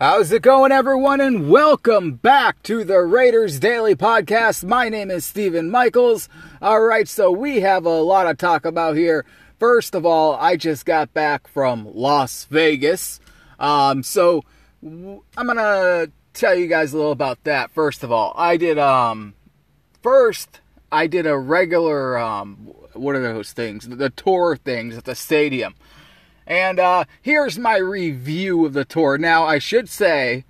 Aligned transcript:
How's 0.00 0.32
it 0.32 0.40
going, 0.40 0.72
everyone? 0.72 1.20
And 1.20 1.50
welcome 1.50 2.14
back 2.14 2.62
to 2.62 2.84
the 2.84 3.00
Raiders 3.00 3.58
Daily 3.58 3.94
Podcast. 3.94 4.64
My 4.64 4.88
name 4.88 5.10
is 5.10 5.26
Stephen 5.26 5.70
Michaels. 5.70 6.26
All 6.62 6.80
right, 6.80 7.06
so 7.06 7.30
we 7.30 7.60
have 7.60 7.84
a 7.84 8.00
lot 8.00 8.24
to 8.24 8.32
talk 8.32 8.64
about 8.64 8.96
here. 8.96 9.26
First 9.58 9.94
of 9.94 10.06
all, 10.06 10.36
I 10.36 10.56
just 10.56 10.86
got 10.86 11.12
back 11.12 11.46
from 11.48 11.86
Las 11.94 12.46
Vegas. 12.46 13.20
Um, 13.58 14.02
so 14.02 14.42
I'm 14.82 15.20
gonna 15.36 16.06
tell 16.32 16.54
you 16.54 16.66
guys 16.66 16.94
a 16.94 16.96
little 16.96 17.12
about 17.12 17.44
that. 17.44 17.70
First 17.70 18.02
of 18.02 18.10
all, 18.10 18.32
I 18.38 18.56
did 18.56 18.78
um, 18.78 19.34
first 20.02 20.62
I 20.90 21.08
did 21.08 21.26
a 21.26 21.36
regular 21.36 22.16
um, 22.16 22.72
what 22.94 23.16
are 23.16 23.22
those 23.22 23.52
things? 23.52 23.86
The 23.86 24.08
tour 24.08 24.56
things 24.56 24.96
at 24.96 25.04
the 25.04 25.14
stadium. 25.14 25.74
And 26.50 26.80
uh, 26.80 27.04
here's 27.22 27.60
my 27.60 27.76
review 27.76 28.66
of 28.66 28.72
the 28.72 28.84
tour. 28.84 29.16
Now, 29.16 29.44
I 29.44 29.60
should 29.60 29.88
say, 29.88 30.44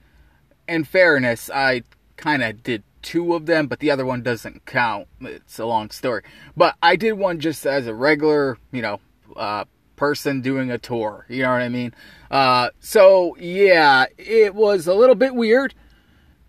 in 0.67 0.85
fairness, 0.85 1.51
I 1.51 1.83
kind 2.17 2.43
of 2.43 2.63
did 2.63 2.85
two 3.03 3.35
of 3.35 3.45
them, 3.45 3.67
but 3.67 3.81
the 3.81 3.91
other 3.91 4.07
one 4.07 4.23
doesn't 4.23 4.65
count. 4.65 5.09
It's 5.21 5.59
a 5.59 5.67
long 5.67 5.91
story. 5.91 6.23
But 6.57 6.75
I 6.83 6.97
did 6.97 7.13
one 7.13 7.39
just 7.39 7.67
as 7.67 7.87
a 7.87 7.95
regular, 7.95 8.57
you 8.73 8.81
know, 8.81 9.01
uh, 9.37 9.67
person 9.97 10.41
doing 10.41 10.71
a 10.71 10.79
tour. 10.79 11.27
You 11.29 11.43
know 11.43 11.51
what 11.51 11.61
I 11.61 11.69
mean? 11.69 11.93
Uh, 12.31 12.71
so, 12.81 13.37
yeah, 13.39 14.07
it 14.17 14.55
was 14.55 14.87
a 14.87 14.95
little 14.95 15.15
bit 15.15 15.35
weird. 15.35 15.75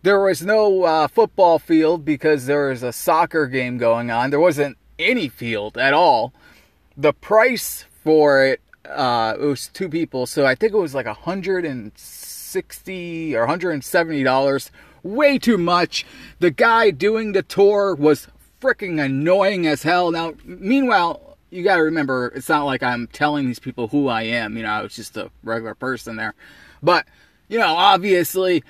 There 0.02 0.22
was 0.22 0.42
no 0.42 0.84
uh, 0.84 1.08
football 1.10 1.60
field 1.60 2.06
because 2.06 2.46
there 2.46 2.70
was 2.70 2.84
a 2.84 2.94
soccer 2.94 3.48
game 3.48 3.78
going 3.78 4.12
on. 4.12 4.30
There 4.30 4.40
wasn't 4.40 4.78
any 4.98 5.28
field 5.28 5.78
at 5.78 5.94
all. 5.94 6.34
The 6.96 7.12
price 7.12 7.84
for 8.02 8.46
it 8.46 8.62
uh, 8.92 9.36
it 9.40 9.46
was 9.46 9.68
two 9.70 9.90
people, 9.90 10.26
so 10.26 10.46
I 10.46 10.56
think 10.56 10.74
it 10.74 10.78
was 10.78 10.94
like 10.94 11.06
a 11.06 11.14
hundred 11.14 11.66
and 11.66 11.92
sixty 11.96 13.36
or 13.36 13.46
hundred 13.48 13.72
and 13.72 13.84
seventy 13.84 14.24
dollars. 14.24 14.72
Way 15.04 15.40
too 15.40 15.58
much. 15.58 16.06
The 16.40 16.52
guy 16.52 16.92
doing 16.92 17.32
the 17.32 17.42
tour 17.42 17.96
was 17.96 18.28
freaking 18.62 19.04
annoying 19.04 19.66
as 19.66 19.82
hell. 19.82 20.12
Now, 20.12 20.34
meanwhile, 20.46 21.38
you 21.50 21.64
got 21.64 21.78
to 21.78 21.84
remember, 21.84 22.32
it's 22.36 22.50
not 22.50 22.66
like 22.66 22.84
I'm 22.84 23.08
telling 23.08 23.48
these 23.48 23.60
people 23.60 23.88
who 23.88 24.08
I 24.08 24.24
am. 24.24 24.56
You 24.56 24.64
know, 24.64 24.70
I 24.70 24.84
was 24.84 24.96
just 24.96 25.18
a 25.18 25.32
regular 25.44 25.74
person 25.74 26.18
there. 26.18 26.36
But, 26.84 27.08
you 27.50 27.58
know, 27.58 27.74
obviously, 27.76 28.64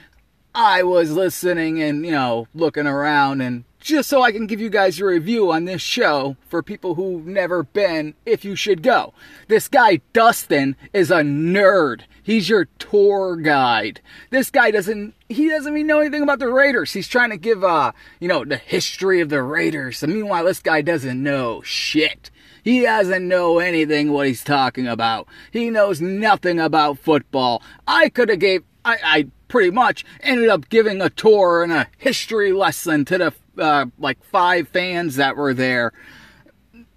I 0.56 0.84
was 0.84 1.12
listening 1.12 1.82
and, 1.82 2.06
you 2.06 2.12
know, 2.12 2.48
looking 2.56 2.88
around 2.88 3.42
and 3.42 3.66
just 3.82 4.10
so 4.10 4.22
I 4.22 4.32
can 4.32 4.48
give 4.48 4.62
you 4.62 4.70
guys 4.70 5.00
a 5.00 5.06
review 5.06 5.52
on 5.52 5.66
this 5.66 5.82
show 5.82 6.38
for 6.48 6.64
people 6.64 6.96
who've 6.96 7.26
never 7.26 7.64
been, 7.64 8.14
if 8.26 8.46
you 8.46 8.56
should 8.56 8.84
go. 8.84 9.14
This 9.48 9.68
guy, 9.68 10.02
Dustin, 10.14 10.76
is 10.94 11.12
a 11.12 11.22
nerd. 11.22 12.04
He's 12.24 12.48
your 12.48 12.66
tour 12.78 13.36
guide. 13.36 14.00
This 14.30 14.52
guy 14.52 14.72
doesn't, 14.72 15.16
he 15.28 15.50
doesn't 15.50 15.74
even 15.76 15.88
know 15.88 16.00
anything 16.00 16.22
about 16.22 16.40
the 16.40 16.48
Raiders. 16.48 16.94
He's 16.94 17.08
trying 17.08 17.32
to 17.32 17.38
give, 17.38 17.64
uh, 17.64 17.92
you 18.20 18.28
know, 18.28 18.46
the 18.46 18.58
history 18.58 19.20
of 19.20 19.30
the 19.30 19.42
Raiders. 19.42 20.04
And 20.04 20.14
meanwhile, 20.14 20.46
this 20.46 20.60
guy 20.60 20.82
doesn't 20.82 21.22
know 21.22 21.62
shit. 21.64 22.30
He 22.64 22.82
doesn't 22.82 23.28
know 23.28 23.58
anything 23.58 24.12
what 24.12 24.28
he's 24.28 24.44
talking 24.44 24.86
about. 24.86 25.28
He 25.52 25.72
knows 25.72 26.00
nothing 26.00 26.60
about 26.60 27.00
football. 27.00 27.64
I 27.88 28.10
could 28.10 28.30
have 28.30 28.40
gave, 28.40 28.64
I, 28.86 28.98
I 29.04 29.28
pretty 29.48 29.72
much 29.72 30.06
ended 30.22 30.48
up 30.48 30.70
giving 30.70 31.02
a 31.02 31.10
tour 31.10 31.64
and 31.64 31.74
a 31.74 31.88
history 31.98 32.54
lesson 32.54 33.04
to 33.06 33.18
the 33.18 33.34
uh, 33.58 33.86
like 33.98 34.24
five 34.24 34.68
fans 34.68 35.16
that 35.16 35.36
were 35.36 35.54
there. 35.54 35.92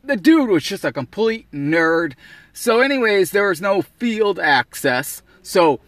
The 0.02 0.16
dude 0.16 0.50
was 0.50 0.64
just 0.64 0.84
a 0.84 0.92
complete 0.92 1.50
nerd. 1.50 2.14
So, 2.52 2.80
anyways, 2.80 3.30
there 3.30 3.48
was 3.48 3.60
no 3.60 3.82
field 3.82 4.38
access. 4.38 5.22
So, 5.42 5.80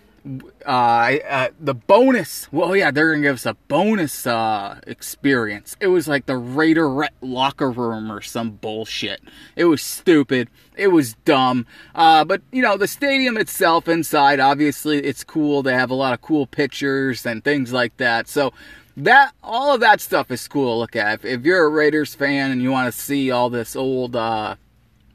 uh, 0.67 1.19
uh, 1.29 1.49
the 1.61 1.75
bonus. 1.75 2.51
Well, 2.53 2.75
yeah, 2.75 2.91
they're 2.91 3.13
gonna 3.13 3.23
give 3.23 3.37
us 3.37 3.47
a 3.47 3.55
bonus 3.69 4.27
uh, 4.27 4.81
experience. 4.87 5.77
It 5.81 5.87
was 5.89 6.09
like 6.09 6.27
the 6.27 6.37
Raider 6.37 7.09
locker 7.21 7.71
room 7.71 8.11
or 8.11 8.21
some 8.21 8.53
bullshit. 8.53 9.21
It 9.55 9.67
was 9.67 9.83
stupid. 9.83 10.49
It 10.77 10.89
was 10.89 11.15
dumb. 11.25 11.67
Uh, 11.95 12.25
but 12.25 12.43
you 12.51 12.63
know, 12.63 12.77
the 12.77 12.89
stadium 12.89 13.37
itself 13.37 13.87
inside, 13.87 14.41
obviously, 14.41 14.99
it's 14.99 15.23
cool. 15.23 15.63
They 15.63 15.75
have 15.75 15.91
a 15.91 15.95
lot 15.95 16.13
of 16.13 16.21
cool 16.21 16.47
pictures 16.47 17.25
and 17.25 17.45
things 17.45 17.73
like 17.73 17.97
that. 17.99 18.27
So 18.27 18.53
that 18.97 19.33
all 19.43 19.75
of 19.75 19.81
that 19.81 20.01
stuff 20.01 20.31
is 20.31 20.47
cool 20.49 20.75
to 20.75 20.79
look 20.79 20.97
at. 20.97 21.15
If, 21.15 21.25
if 21.25 21.45
you're 21.45 21.67
a 21.67 21.69
Raiders 21.69 22.15
fan 22.15 22.51
and 22.51 22.63
you 22.63 22.71
want 22.71 22.93
to 22.93 22.99
see 22.99 23.31
all 23.31 23.51
this 23.51 23.77
old, 23.77 24.17
uh, 24.17 24.57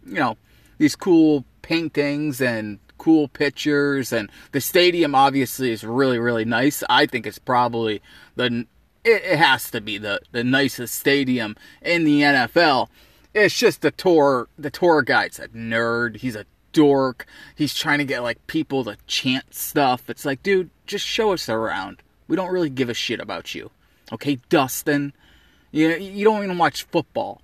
you 0.05 0.15
know, 0.15 0.37
these 0.77 0.95
cool 0.95 1.45
paintings 1.61 2.41
and 2.41 2.79
cool 2.97 3.27
pictures, 3.27 4.13
and 4.13 4.29
the 4.51 4.61
stadium 4.61 5.15
obviously 5.15 5.71
is 5.71 5.83
really 5.83 6.19
really 6.19 6.45
nice. 6.45 6.83
I 6.89 7.05
think 7.05 7.25
it's 7.25 7.39
probably 7.39 8.01
the 8.35 8.67
it, 9.03 9.23
it 9.23 9.37
has 9.37 9.71
to 9.71 9.81
be 9.81 9.97
the 9.97 10.21
the 10.31 10.43
nicest 10.43 10.95
stadium 10.95 11.55
in 11.81 12.03
the 12.03 12.21
NFL. 12.21 12.87
It's 13.33 13.57
just 13.57 13.81
the 13.81 13.91
tour 13.91 14.47
the 14.57 14.69
tour 14.69 15.01
guide's 15.01 15.39
a 15.39 15.47
nerd. 15.49 16.17
He's 16.17 16.35
a 16.35 16.45
dork. 16.73 17.25
He's 17.55 17.73
trying 17.73 17.97
to 17.97 18.05
get 18.05 18.21
like 18.21 18.45
people 18.47 18.83
to 18.83 18.97
chant 19.07 19.53
stuff. 19.53 20.09
It's 20.09 20.25
like, 20.25 20.43
dude, 20.43 20.69
just 20.85 21.05
show 21.05 21.33
us 21.33 21.49
around. 21.49 22.01
We 22.31 22.37
don't 22.37 22.53
really 22.53 22.69
give 22.69 22.87
a 22.87 22.93
shit 22.93 23.19
about 23.19 23.53
you. 23.53 23.71
Okay, 24.13 24.39
Dustin? 24.47 25.11
You, 25.73 25.89
you 25.89 26.23
don't 26.23 26.41
even 26.45 26.57
watch 26.57 26.83
football. 26.83 27.41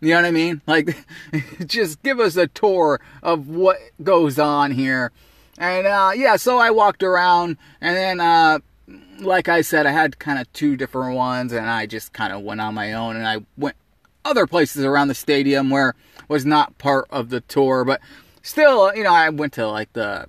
You 0.00 0.14
know 0.14 0.16
what 0.16 0.24
I 0.24 0.30
mean? 0.30 0.62
Like, 0.66 0.96
just 1.66 2.02
give 2.02 2.18
us 2.18 2.36
a 2.36 2.46
tour 2.46 3.02
of 3.22 3.50
what 3.50 3.76
goes 4.02 4.38
on 4.38 4.70
here. 4.70 5.12
And 5.58 5.86
uh, 5.86 6.12
yeah, 6.16 6.36
so 6.36 6.56
I 6.56 6.70
walked 6.70 7.02
around, 7.02 7.58
and 7.82 7.94
then, 7.94 8.20
uh, 8.20 8.60
like 9.18 9.50
I 9.50 9.60
said, 9.60 9.84
I 9.84 9.90
had 9.90 10.18
kind 10.18 10.38
of 10.38 10.50
two 10.54 10.74
different 10.74 11.16
ones, 11.16 11.52
and 11.52 11.68
I 11.68 11.84
just 11.84 12.14
kind 12.14 12.32
of 12.32 12.40
went 12.40 12.62
on 12.62 12.72
my 12.72 12.94
own, 12.94 13.16
and 13.16 13.26
I 13.26 13.44
went 13.58 13.76
other 14.24 14.46
places 14.46 14.86
around 14.86 15.08
the 15.08 15.14
stadium 15.14 15.68
where 15.68 15.94
was 16.28 16.46
not 16.46 16.78
part 16.78 17.06
of 17.10 17.28
the 17.28 17.42
tour, 17.42 17.84
but 17.84 18.00
still, 18.40 18.96
you 18.96 19.04
know, 19.04 19.12
I 19.12 19.28
went 19.28 19.52
to 19.54 19.68
like 19.68 19.92
the 19.92 20.28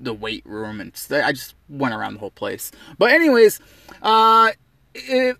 the, 0.00 0.14
weight 0.14 0.44
room 0.46 0.80
and 0.80 0.92
I 1.10 1.32
just 1.32 1.54
went 1.68 1.94
around 1.94 2.14
the 2.14 2.20
whole 2.20 2.30
place. 2.30 2.70
But 2.98 3.12
anyways, 3.12 3.60
uh, 4.02 4.52
it, 4.94 5.36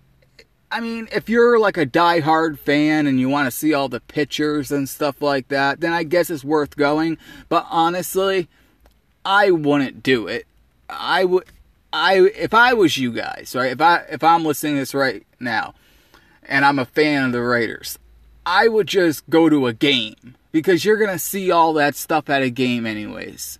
I 0.73 0.81
mean, 0.81 1.09
if 1.13 1.29
you're 1.29 1.59
like 1.59 1.77
a 1.77 1.85
die-hard 1.85 2.59
fan 2.59 3.07
and 3.07 3.21
you 3.21 3.29
want 3.29 3.47
to 3.47 3.51
see 3.51 3.75
all 3.75 3.89
the 3.89 4.01
pictures 4.01 4.73
and 4.73 4.89
stuff 4.89 5.21
like 5.21 5.49
that, 5.49 5.81
then 5.81 5.93
I 5.93 6.03
guess 6.03 6.31
it's 6.31 6.45
worth 6.45 6.77
going. 6.77 7.19
But 7.51 7.67
honestly, 7.71 8.49
I 9.23 9.51
wouldn't 9.51 10.03
do 10.03 10.27
it. 10.29 10.47
I 10.89 11.27
would, 11.27 11.45
I 11.93 12.21
if 12.21 12.55
I 12.55 12.73
was 12.73 12.97
you 12.97 13.13
guys, 13.13 13.55
right? 13.55 13.73
If 13.73 13.81
I 13.83 14.05
if 14.11 14.25
I'm 14.25 14.45
listening 14.45 14.75
to 14.75 14.81
this 14.81 14.95
right 14.95 15.27
now, 15.39 15.75
and 16.43 16.65
I'm 16.65 16.79
a 16.79 16.87
fan 16.87 17.27
of 17.27 17.33
the 17.33 17.43
Raiders, 17.43 17.99
I 18.47 18.69
would 18.69 18.87
just 18.87 19.29
go 19.29 19.51
to 19.51 19.67
a 19.67 19.75
game 19.75 20.37
because 20.53 20.87
you're 20.87 20.97
gonna 20.97 21.19
see 21.19 21.51
all 21.51 21.75
that 21.75 21.97
stuff 21.97 22.31
at 22.31 22.43
a 22.43 22.51
game 22.51 22.87
anyways 22.87 23.59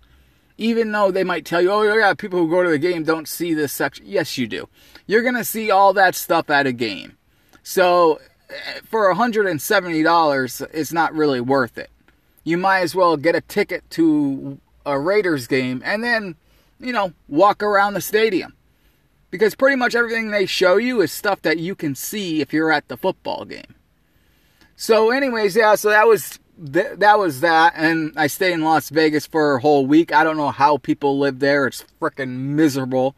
even 0.63 0.93
though 0.93 1.11
they 1.11 1.25
might 1.25 1.43
tell 1.43 1.61
you, 1.61 1.69
oh, 1.69 1.81
yeah, 1.81 2.13
people 2.13 2.39
who 2.39 2.49
go 2.49 2.63
to 2.63 2.69
the 2.69 2.77
game 2.77 3.03
don't 3.03 3.27
see 3.27 3.53
this 3.53 3.73
section. 3.73 4.05
Yes, 4.07 4.37
you 4.37 4.47
do. 4.47 4.69
You're 5.05 5.21
going 5.21 5.35
to 5.35 5.43
see 5.43 5.69
all 5.69 5.91
that 5.91 6.15
stuff 6.15 6.49
at 6.49 6.65
a 6.65 6.71
game. 6.71 7.17
So 7.63 8.21
eh, 8.49 8.79
for 8.85 9.13
$170, 9.13 10.67
it's 10.73 10.93
not 10.93 11.13
really 11.13 11.41
worth 11.41 11.77
it. 11.77 11.89
You 12.45 12.57
might 12.57 12.79
as 12.79 12.95
well 12.95 13.17
get 13.17 13.35
a 13.35 13.41
ticket 13.41 13.89
to 13.91 14.57
a 14.85 14.97
Raiders 14.97 15.47
game 15.47 15.81
and 15.83 16.01
then, 16.01 16.35
you 16.79 16.93
know, 16.93 17.11
walk 17.27 17.61
around 17.61 17.95
the 17.95 18.01
stadium. 18.01 18.53
Because 19.31 19.55
pretty 19.55 19.75
much 19.75 19.95
everything 19.95 20.31
they 20.31 20.45
show 20.45 20.77
you 20.77 21.01
is 21.01 21.11
stuff 21.11 21.41
that 21.41 21.57
you 21.57 21.75
can 21.75 21.93
see 21.93 22.39
if 22.39 22.53
you're 22.53 22.71
at 22.71 22.87
the 22.87 22.95
football 22.95 23.43
game. 23.43 23.75
So, 24.77 25.11
anyways, 25.11 25.57
yeah, 25.57 25.75
so 25.75 25.89
that 25.89 26.07
was 26.07 26.39
th- 26.57 26.99
that 26.99 27.19
was 27.19 27.41
that. 27.41 27.73
And 27.75 28.13
I 28.15 28.27
stayed 28.27 28.53
in 28.53 28.61
Las 28.61 28.89
Vegas 28.89 29.25
for 29.25 29.55
a 29.55 29.61
whole 29.61 29.85
week. 29.85 30.13
I 30.13 30.23
don't 30.23 30.37
know 30.37 30.51
how 30.51 30.77
people 30.77 31.19
live 31.19 31.39
there. 31.39 31.67
It's 31.67 31.85
freaking 32.01 32.29
miserable. 32.29 33.15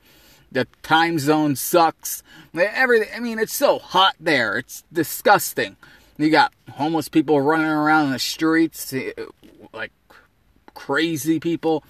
The 0.51 0.67
time 0.83 1.19
zone 1.19 1.55
sucks. 1.55 2.23
Everything. 2.53 3.09
I 3.15 3.19
mean, 3.19 3.39
it's 3.39 3.53
so 3.53 3.79
hot 3.79 4.15
there. 4.19 4.57
It's 4.57 4.83
disgusting. 4.91 5.75
You 6.17 6.29
got 6.29 6.53
homeless 6.71 7.09
people 7.09 7.41
running 7.41 7.67
around 7.67 8.05
in 8.07 8.11
the 8.13 8.19
streets, 8.19 8.93
eh, 8.93 9.11
like 9.73 9.91
crazy 10.73 11.41
people. 11.41 11.83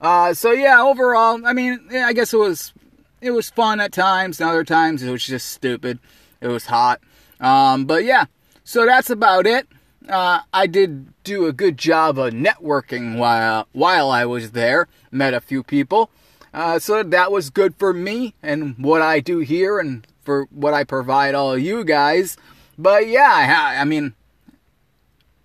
Uh, 0.00 0.34
so 0.34 0.52
yeah, 0.52 0.82
overall, 0.82 1.40
I 1.46 1.54
mean, 1.54 1.88
yeah, 1.90 2.06
I 2.06 2.12
guess 2.12 2.34
it 2.34 2.38
was 2.38 2.74
it 3.22 3.30
was 3.30 3.48
fun 3.48 3.80
at 3.80 3.92
times. 3.92 4.40
And 4.40 4.50
other 4.50 4.64
times 4.64 5.02
it 5.02 5.10
was 5.10 5.24
just 5.24 5.48
stupid. 5.48 5.98
It 6.42 6.48
was 6.48 6.66
hot. 6.66 7.00
Um, 7.38 7.86
but 7.86 8.04
yeah, 8.04 8.26
so 8.64 8.84
that's 8.84 9.08
about 9.08 9.46
it 9.46 9.66
uh, 10.10 10.40
I 10.52 10.66
did 10.66 11.12
do 11.24 11.46
a 11.46 11.52
good 11.52 11.78
job 11.78 12.18
of 12.18 12.32
networking 12.32 13.16
while 13.16 13.68
while 13.72 14.10
I 14.10 14.24
was 14.24 14.50
there. 14.50 14.88
Met 15.10 15.34
a 15.34 15.40
few 15.40 15.62
people, 15.62 16.10
uh, 16.52 16.78
so 16.78 17.02
that 17.02 17.32
was 17.32 17.50
good 17.50 17.74
for 17.76 17.92
me 17.92 18.34
and 18.42 18.76
what 18.78 19.02
I 19.02 19.20
do 19.20 19.38
here 19.38 19.78
and 19.78 20.06
for 20.22 20.46
what 20.50 20.74
I 20.74 20.84
provide 20.84 21.34
all 21.34 21.52
of 21.52 21.60
you 21.60 21.84
guys. 21.84 22.36
But 22.76 23.08
yeah, 23.08 23.30
I, 23.32 23.80
I 23.80 23.84
mean, 23.84 24.14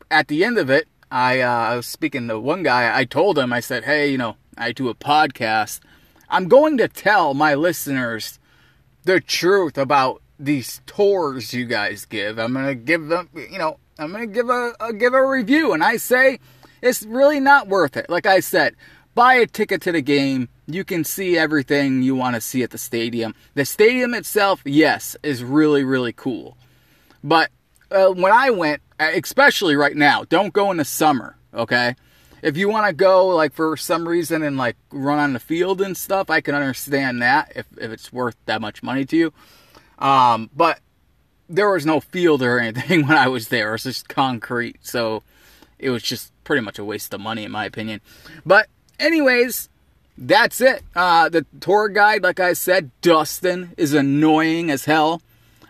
at 0.10 0.28
the 0.28 0.44
end 0.44 0.58
of 0.58 0.70
it, 0.70 0.88
I, 1.12 1.42
uh, 1.42 1.50
I 1.50 1.76
was 1.76 1.86
speaking 1.86 2.28
to 2.28 2.40
one 2.40 2.64
guy. 2.64 2.98
I 2.98 3.06
told 3.06 3.38
him, 3.38 3.54
I 3.54 3.60
said, 3.60 3.86
"Hey, 3.86 4.10
you 4.12 4.18
know, 4.18 4.38
I 4.58 4.72
do 4.72 4.90
a 4.90 4.96
podcast." 4.96 5.80
I'm 6.28 6.48
going 6.48 6.78
to 6.80 6.88
tell 6.88 7.36
my 7.36 7.54
listeners 7.54 8.40
the 9.04 9.22
truth 9.22 9.78
about 9.78 10.24
these 10.40 10.82
tours 10.88 11.54
you 11.54 11.66
guys 11.66 12.06
give. 12.06 12.40
I'm 12.40 12.54
going 12.54 12.66
to 12.66 12.76
give 12.76 13.08
them, 13.08 13.30
you 13.36 13.60
know, 13.60 13.78
I'm 13.98 14.14
to 14.14 14.28
give 14.28 14.50
a, 14.50 14.74
a 14.80 14.94
give 14.94 15.14
a 15.14 15.26
review 15.26 15.74
and 15.74 15.84
I 15.84 15.98
say 15.98 16.40
it's 16.82 17.04
really 17.04 17.40
not 17.40 17.68
worth 17.68 17.96
it. 17.96 18.10
Like 18.10 18.26
I 18.26 18.42
said, 18.42 18.76
buy 19.14 19.36
a 19.36 19.48
ticket 19.48 19.82
to 19.84 19.92
the 19.92 20.02
game. 20.02 20.50
You 20.68 20.84
can 20.84 21.04
see 21.04 21.38
everything 21.38 22.02
you 22.02 22.16
want 22.16 22.36
to 22.36 22.42
see 22.42 22.64
at 22.64 22.72
the 22.72 22.78
stadium. 22.78 23.34
The 23.54 23.66
stadium 23.66 24.14
itself, 24.14 24.62
yes, 24.66 25.16
is 25.24 25.44
really 25.44 25.84
really 25.84 26.14
cool. 26.14 26.58
But 27.24 27.52
uh, 27.90 28.10
when 28.10 28.34
I 28.34 28.50
went, 28.50 28.82
especially 29.00 29.76
right 29.76 29.96
now, 29.96 30.26
don't 30.26 30.54
go 30.54 30.72
in 30.72 30.78
the 30.78 30.86
summer, 30.86 31.38
okay? 31.54 31.96
If 32.42 32.58
you 32.58 32.70
want 32.70 32.88
to 32.88 32.94
go 32.94 33.28
like 33.28 33.54
for 33.54 33.78
some 33.78 34.08
reason 34.08 34.44
and 34.44 34.58
like 34.58 34.76
run 34.92 35.20
on 35.20 35.34
the 35.34 35.40
field 35.40 35.82
and 35.82 35.96
stuff, 35.96 36.30
I 36.30 36.42
can 36.42 36.54
understand 36.54 37.22
that 37.22 37.54
if, 37.56 37.66
if 37.78 37.92
it's 37.92 38.12
worth 38.12 38.36
that 38.46 38.62
much 38.62 38.84
money 38.84 39.06
to 39.06 39.18
you. 39.18 39.34
Um, 39.98 40.50
but 40.54 40.80
there 41.50 41.70
was 41.70 41.86
no 41.86 42.00
field 42.00 42.42
or 42.42 42.60
anything 42.60 43.08
when 43.08 43.18
I 43.18 43.28
was 43.28 43.50
there. 43.50 43.70
It 43.70 43.74
was 43.74 43.84
just 43.84 44.10
concrete. 44.10 44.78
So 44.82 45.24
it 45.80 45.90
was 45.90 46.04
just 46.04 46.32
pretty 46.44 46.62
much 46.62 46.80
a 46.80 46.86
waste 46.86 47.14
of 47.14 47.22
money, 47.22 47.44
in 47.44 47.52
my 47.52 47.66
opinion. 47.66 48.02
But, 48.46 48.68
anyways, 49.00 49.70
that's 50.18 50.62
it. 50.62 50.84
Uh, 50.96 51.30
the 51.30 51.46
tour 51.60 51.90
guide, 51.90 52.24
like 52.24 52.40
I 52.40 52.54
said, 52.54 52.92
Dustin, 53.02 53.74
is 53.78 53.94
annoying 53.94 54.72
as 54.72 54.86
hell. 54.86 55.22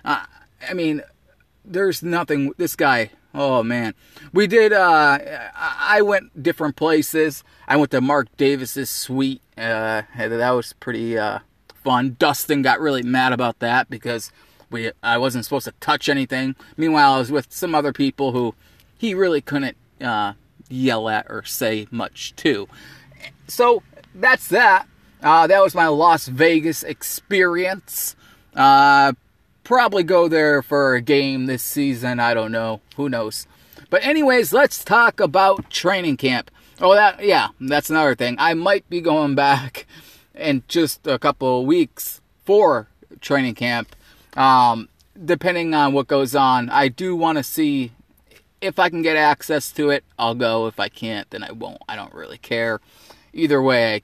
Uh, 0.04 0.26
I 0.68 0.74
mean, 0.74 1.02
there's 1.64 2.04
nothing. 2.04 2.54
This 2.58 2.76
guy, 2.76 3.12
oh 3.34 3.64
man. 3.64 3.96
We 4.34 4.48
did, 4.48 4.74
uh, 4.74 5.20
I 5.56 6.02
went 6.02 6.44
different 6.44 6.76
places. 6.76 7.44
I 7.68 7.78
went 7.78 7.92
to 7.92 8.02
Mark 8.02 8.28
Davis's 8.38 8.90
suite. 8.90 9.42
Uh, 9.58 10.04
that 10.18 10.52
was 10.52 10.74
pretty 10.74 11.18
uh, 11.18 11.40
fun. 11.84 12.16
Dustin 12.20 12.62
got 12.62 12.80
really 12.80 13.02
mad 13.02 13.34
about 13.34 13.60
that 13.60 13.90
because 13.90 14.32
we 14.76 14.92
I 15.02 15.18
wasn't 15.18 15.46
supposed 15.46 15.66
to 15.66 15.74
touch 15.80 16.10
anything. 16.10 16.56
Meanwhile, 16.78 17.14
I 17.14 17.20
was 17.20 17.32
with 17.32 17.52
some 17.52 17.74
other 17.74 17.94
people 17.94 18.32
who 18.34 18.54
he 18.98 19.14
really 19.14 19.42
couldn't 19.42 19.78
uh, 20.02 20.34
yell 20.70 21.10
at 21.10 21.26
or 21.30 21.44
say 21.44 21.88
much 21.90 22.36
to. 22.38 22.68
So 23.48 23.82
that's 24.14 24.48
that. 24.50 24.88
Uh, 25.24 25.48
that 25.48 25.64
was 25.64 25.74
my 25.74 25.88
Las 25.88 26.28
Vegas 26.28 26.84
experience. 26.84 28.16
Uh, 28.56 29.14
probably 29.64 30.04
go 30.04 30.28
there 30.28 30.62
for 30.62 30.96
a 30.96 31.02
game 31.02 31.46
this 31.46 31.64
season. 31.64 32.20
I 32.20 32.34
don't 32.34 32.52
know. 32.52 32.82
Who 32.98 33.10
knows? 33.10 33.48
But 33.90 34.06
anyways, 34.06 34.54
let's 34.54 34.84
talk 34.84 35.20
about 35.20 35.70
training 35.70 36.18
camp. 36.18 36.52
Oh, 36.82 36.94
that 36.94 37.24
yeah, 37.24 37.50
that's 37.62 37.90
another 37.90 38.16
thing. 38.16 38.36
I 38.38 38.54
might 38.54 38.88
be 38.90 39.00
going 39.00 39.36
back 39.36 39.88
in 40.34 40.64
just 40.68 41.08
a 41.08 41.18
couple 41.18 41.62
of 41.62 41.66
weeks 41.66 42.22
for 42.44 42.90
training 43.22 43.56
camp. 43.56 43.96
Um, 44.36 44.90
depending 45.24 45.74
on 45.74 45.94
what 45.94 46.08
goes 46.08 46.36
on, 46.36 46.70
I 46.70 46.88
do 46.88 47.16
want 47.16 47.38
to 47.38 47.44
see 47.44 47.92
if 48.62 48.80
I 48.80 48.90
can 48.90 49.02
get 49.02 49.16
access 49.16 49.72
to 49.74 49.90
it, 49.90 50.04
I'll 50.18 50.36
go. 50.36 50.68
If 50.68 50.80
I 50.80 50.90
can't, 50.90 51.30
then 51.30 51.44
I 51.44 51.52
won't. 51.52 51.82
I 51.88 51.96
don't 51.96 52.14
really 52.14 52.38
care. 52.38 52.80
Either 53.34 53.62
way, 53.62 53.96
I 53.96 54.02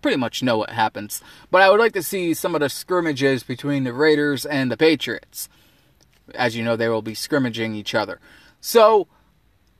pretty 0.00 0.16
much 0.16 0.42
know 0.42 0.58
what 0.58 0.70
happens. 0.70 1.22
But 1.50 1.62
I 1.62 1.70
would 1.70 1.80
like 1.80 1.92
to 1.94 2.02
see 2.02 2.34
some 2.34 2.54
of 2.54 2.60
the 2.60 2.68
scrimmages 2.68 3.42
between 3.42 3.84
the 3.84 3.92
Raiders 3.92 4.46
and 4.46 4.70
the 4.70 4.76
Patriots. 4.76 5.48
As 6.34 6.56
you 6.56 6.64
know, 6.64 6.76
they 6.76 6.88
will 6.88 7.02
be 7.02 7.14
scrimmaging 7.14 7.74
each 7.74 7.94
other. 7.94 8.20
So, 8.60 9.08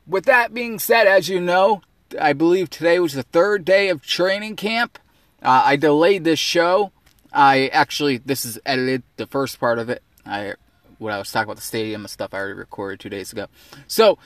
with 0.06 0.26
that 0.26 0.53
being 0.53 0.79
said, 0.79 1.06
as 1.06 1.29
you 1.29 1.41
know, 1.41 1.82
I 2.21 2.32
believe 2.35 2.69
today 2.69 2.99
was 2.99 3.15
the 3.15 3.23
third 3.23 3.65
day 3.65 3.88
of 3.88 4.03
training 4.03 4.56
camp. 4.56 4.99
Uh, 5.43 5.62
I 5.65 5.76
delayed 5.76 6.25
this 6.25 6.38
show. 6.38 6.93
I 7.35 7.67
actually, 7.69 8.19
this 8.19 8.45
is 8.45 8.59
edited, 8.65 9.03
the 9.17 9.27
first 9.27 9.59
part 9.59 9.79
of 9.79 9.91
it. 9.91 10.03
I 10.25 10.55
what 10.99 11.13
I 11.13 11.19
was 11.19 11.31
talking 11.31 11.45
about 11.45 11.57
the 11.57 11.63
stadium 11.63 12.03
and 12.03 12.11
stuff 12.11 12.33
I 12.33 12.39
already 12.39 12.55
recorded 12.55 13.01
two 13.01 13.09
days 13.09 13.33
ago. 13.33 13.49
So, 13.89 14.19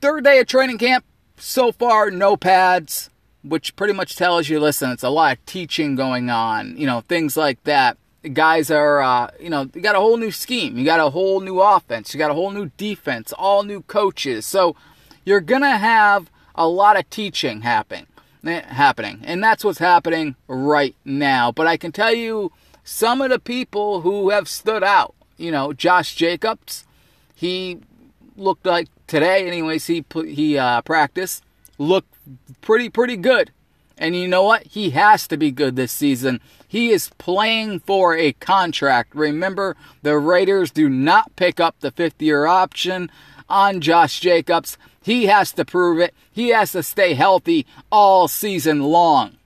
third 0.00 0.24
day 0.24 0.40
of 0.40 0.46
training 0.46 0.78
camp. 0.78 1.04
So 1.36 1.70
far, 1.70 2.10
no 2.10 2.36
pads, 2.36 3.10
which 3.44 3.76
pretty 3.76 3.94
much 3.94 4.16
tells 4.16 4.48
you, 4.48 4.58
listen, 4.58 4.90
it's 4.90 5.04
a 5.04 5.08
lot 5.08 5.38
of 5.38 5.46
teaching 5.46 5.94
going 5.94 6.30
on. 6.30 6.76
You 6.76 6.86
know, 6.86 7.02
things 7.02 7.36
like 7.36 7.62
that. 7.64 7.96
guys 8.32 8.70
are, 8.72 9.00
uh, 9.00 9.30
you 9.38 9.48
know, 9.48 9.70
you 9.72 9.80
got 9.80 9.94
a 9.94 10.00
whole 10.00 10.16
new 10.16 10.32
scheme. 10.32 10.76
You 10.76 10.84
got 10.84 10.98
a 10.98 11.10
whole 11.10 11.40
new 11.40 11.60
offense. 11.60 12.12
You 12.12 12.18
got 12.18 12.32
a 12.32 12.34
whole 12.34 12.50
new 12.50 12.72
defense. 12.76 13.32
All 13.32 13.62
new 13.62 13.82
coaches. 13.82 14.44
So, 14.44 14.74
you're 15.24 15.40
gonna 15.40 15.78
have 15.78 16.30
a 16.56 16.66
lot 16.66 16.98
of 16.98 17.08
teaching 17.08 17.60
happening 17.60 18.08
happening 18.44 19.20
and 19.24 19.42
that's 19.42 19.64
what's 19.64 19.78
happening 19.78 20.36
right 20.46 20.94
now 21.04 21.50
but 21.50 21.66
i 21.66 21.76
can 21.76 21.92
tell 21.92 22.14
you 22.14 22.52
some 22.84 23.20
of 23.20 23.30
the 23.30 23.38
people 23.38 24.00
who 24.02 24.30
have 24.30 24.48
stood 24.48 24.82
out 24.82 25.14
you 25.38 25.52
know, 25.52 25.72
Josh 25.72 26.14
Jacobs, 26.16 26.84
he 27.34 27.78
looked 28.36 28.66
like 28.66 28.88
today, 29.06 29.46
anyways. 29.46 29.86
He 29.86 30.04
he 30.12 30.58
uh, 30.58 30.82
practiced, 30.82 31.44
looked 31.78 32.12
pretty 32.60 32.90
pretty 32.90 33.16
good, 33.16 33.52
and 33.96 34.14
you 34.14 34.28
know 34.28 34.42
what? 34.42 34.64
He 34.64 34.90
has 34.90 35.26
to 35.28 35.36
be 35.36 35.50
good 35.50 35.76
this 35.76 35.92
season. 35.92 36.40
He 36.66 36.90
is 36.90 37.10
playing 37.16 37.80
for 37.80 38.14
a 38.14 38.32
contract. 38.34 39.14
Remember, 39.14 39.76
the 40.02 40.18
Raiders 40.18 40.70
do 40.70 40.88
not 40.88 41.34
pick 41.36 41.60
up 41.60 41.76
the 41.80 41.92
fifth 41.92 42.20
year 42.20 42.44
option 42.44 43.10
on 43.48 43.80
Josh 43.80 44.20
Jacobs. 44.20 44.76
He 45.08 45.24
has 45.24 45.52
to 45.52 45.64
prove 45.64 46.00
it. 46.00 46.14
He 46.30 46.50
has 46.50 46.72
to 46.72 46.82
stay 46.82 47.14
healthy 47.14 47.64
all 47.90 48.28
season 48.28 48.82
long. 48.82 49.38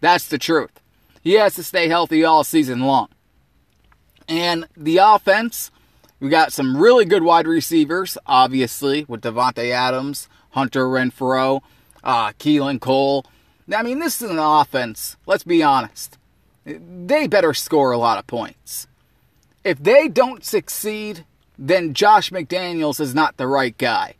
That's 0.00 0.26
the 0.26 0.38
truth. 0.38 0.80
He 1.22 1.34
has 1.34 1.56
to 1.56 1.62
stay 1.62 1.88
healthy 1.88 2.24
all 2.24 2.42
season 2.42 2.80
long. 2.80 3.08
And 4.28 4.66
the 4.78 4.96
offense, 4.96 5.70
we 6.20 6.30
got 6.30 6.54
some 6.54 6.74
really 6.74 7.04
good 7.04 7.22
wide 7.22 7.46
receivers, 7.46 8.16
obviously, 8.26 9.04
with 9.08 9.20
Davante 9.20 9.70
Adams, 9.70 10.26
Hunter 10.52 10.86
Renfrow, 10.86 11.60
uh, 12.02 12.28
Keelan 12.38 12.80
Cole. 12.80 13.26
I 13.76 13.82
mean, 13.82 13.98
this 13.98 14.22
is 14.22 14.30
an 14.30 14.38
offense, 14.38 15.18
let's 15.26 15.44
be 15.44 15.62
honest. 15.62 16.16
They 16.64 17.26
better 17.26 17.52
score 17.52 17.92
a 17.92 17.98
lot 17.98 18.16
of 18.16 18.26
points. 18.26 18.86
If 19.64 19.82
they 19.82 20.08
don't 20.08 20.46
succeed, 20.46 21.26
then 21.58 21.92
Josh 21.92 22.30
McDaniels 22.30 23.00
is 23.00 23.14
not 23.14 23.36
the 23.36 23.46
right 23.46 23.76
guy. 23.76 24.14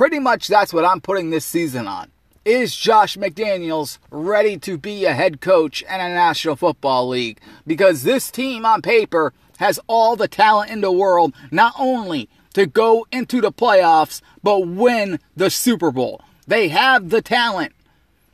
Pretty 0.00 0.18
much 0.18 0.48
that's 0.48 0.72
what 0.72 0.86
I'm 0.86 1.02
putting 1.02 1.28
this 1.28 1.44
season 1.44 1.86
on. 1.86 2.10
Is 2.46 2.74
Josh 2.74 3.18
McDaniels 3.18 3.98
ready 4.10 4.56
to 4.60 4.78
be 4.78 5.04
a 5.04 5.12
head 5.12 5.42
coach 5.42 5.82
in 5.82 6.00
a 6.00 6.08
National 6.08 6.56
Football 6.56 7.08
League? 7.08 7.38
Because 7.66 8.02
this 8.02 8.30
team 8.30 8.64
on 8.64 8.80
paper 8.80 9.34
has 9.58 9.78
all 9.88 10.16
the 10.16 10.26
talent 10.26 10.70
in 10.70 10.80
the 10.80 10.90
world, 10.90 11.34
not 11.50 11.74
only 11.78 12.30
to 12.54 12.64
go 12.64 13.06
into 13.12 13.42
the 13.42 13.52
playoffs, 13.52 14.22
but 14.42 14.66
win 14.66 15.20
the 15.36 15.50
Super 15.50 15.90
Bowl. 15.90 16.22
They 16.46 16.68
have 16.68 17.10
the 17.10 17.20
talent, 17.20 17.74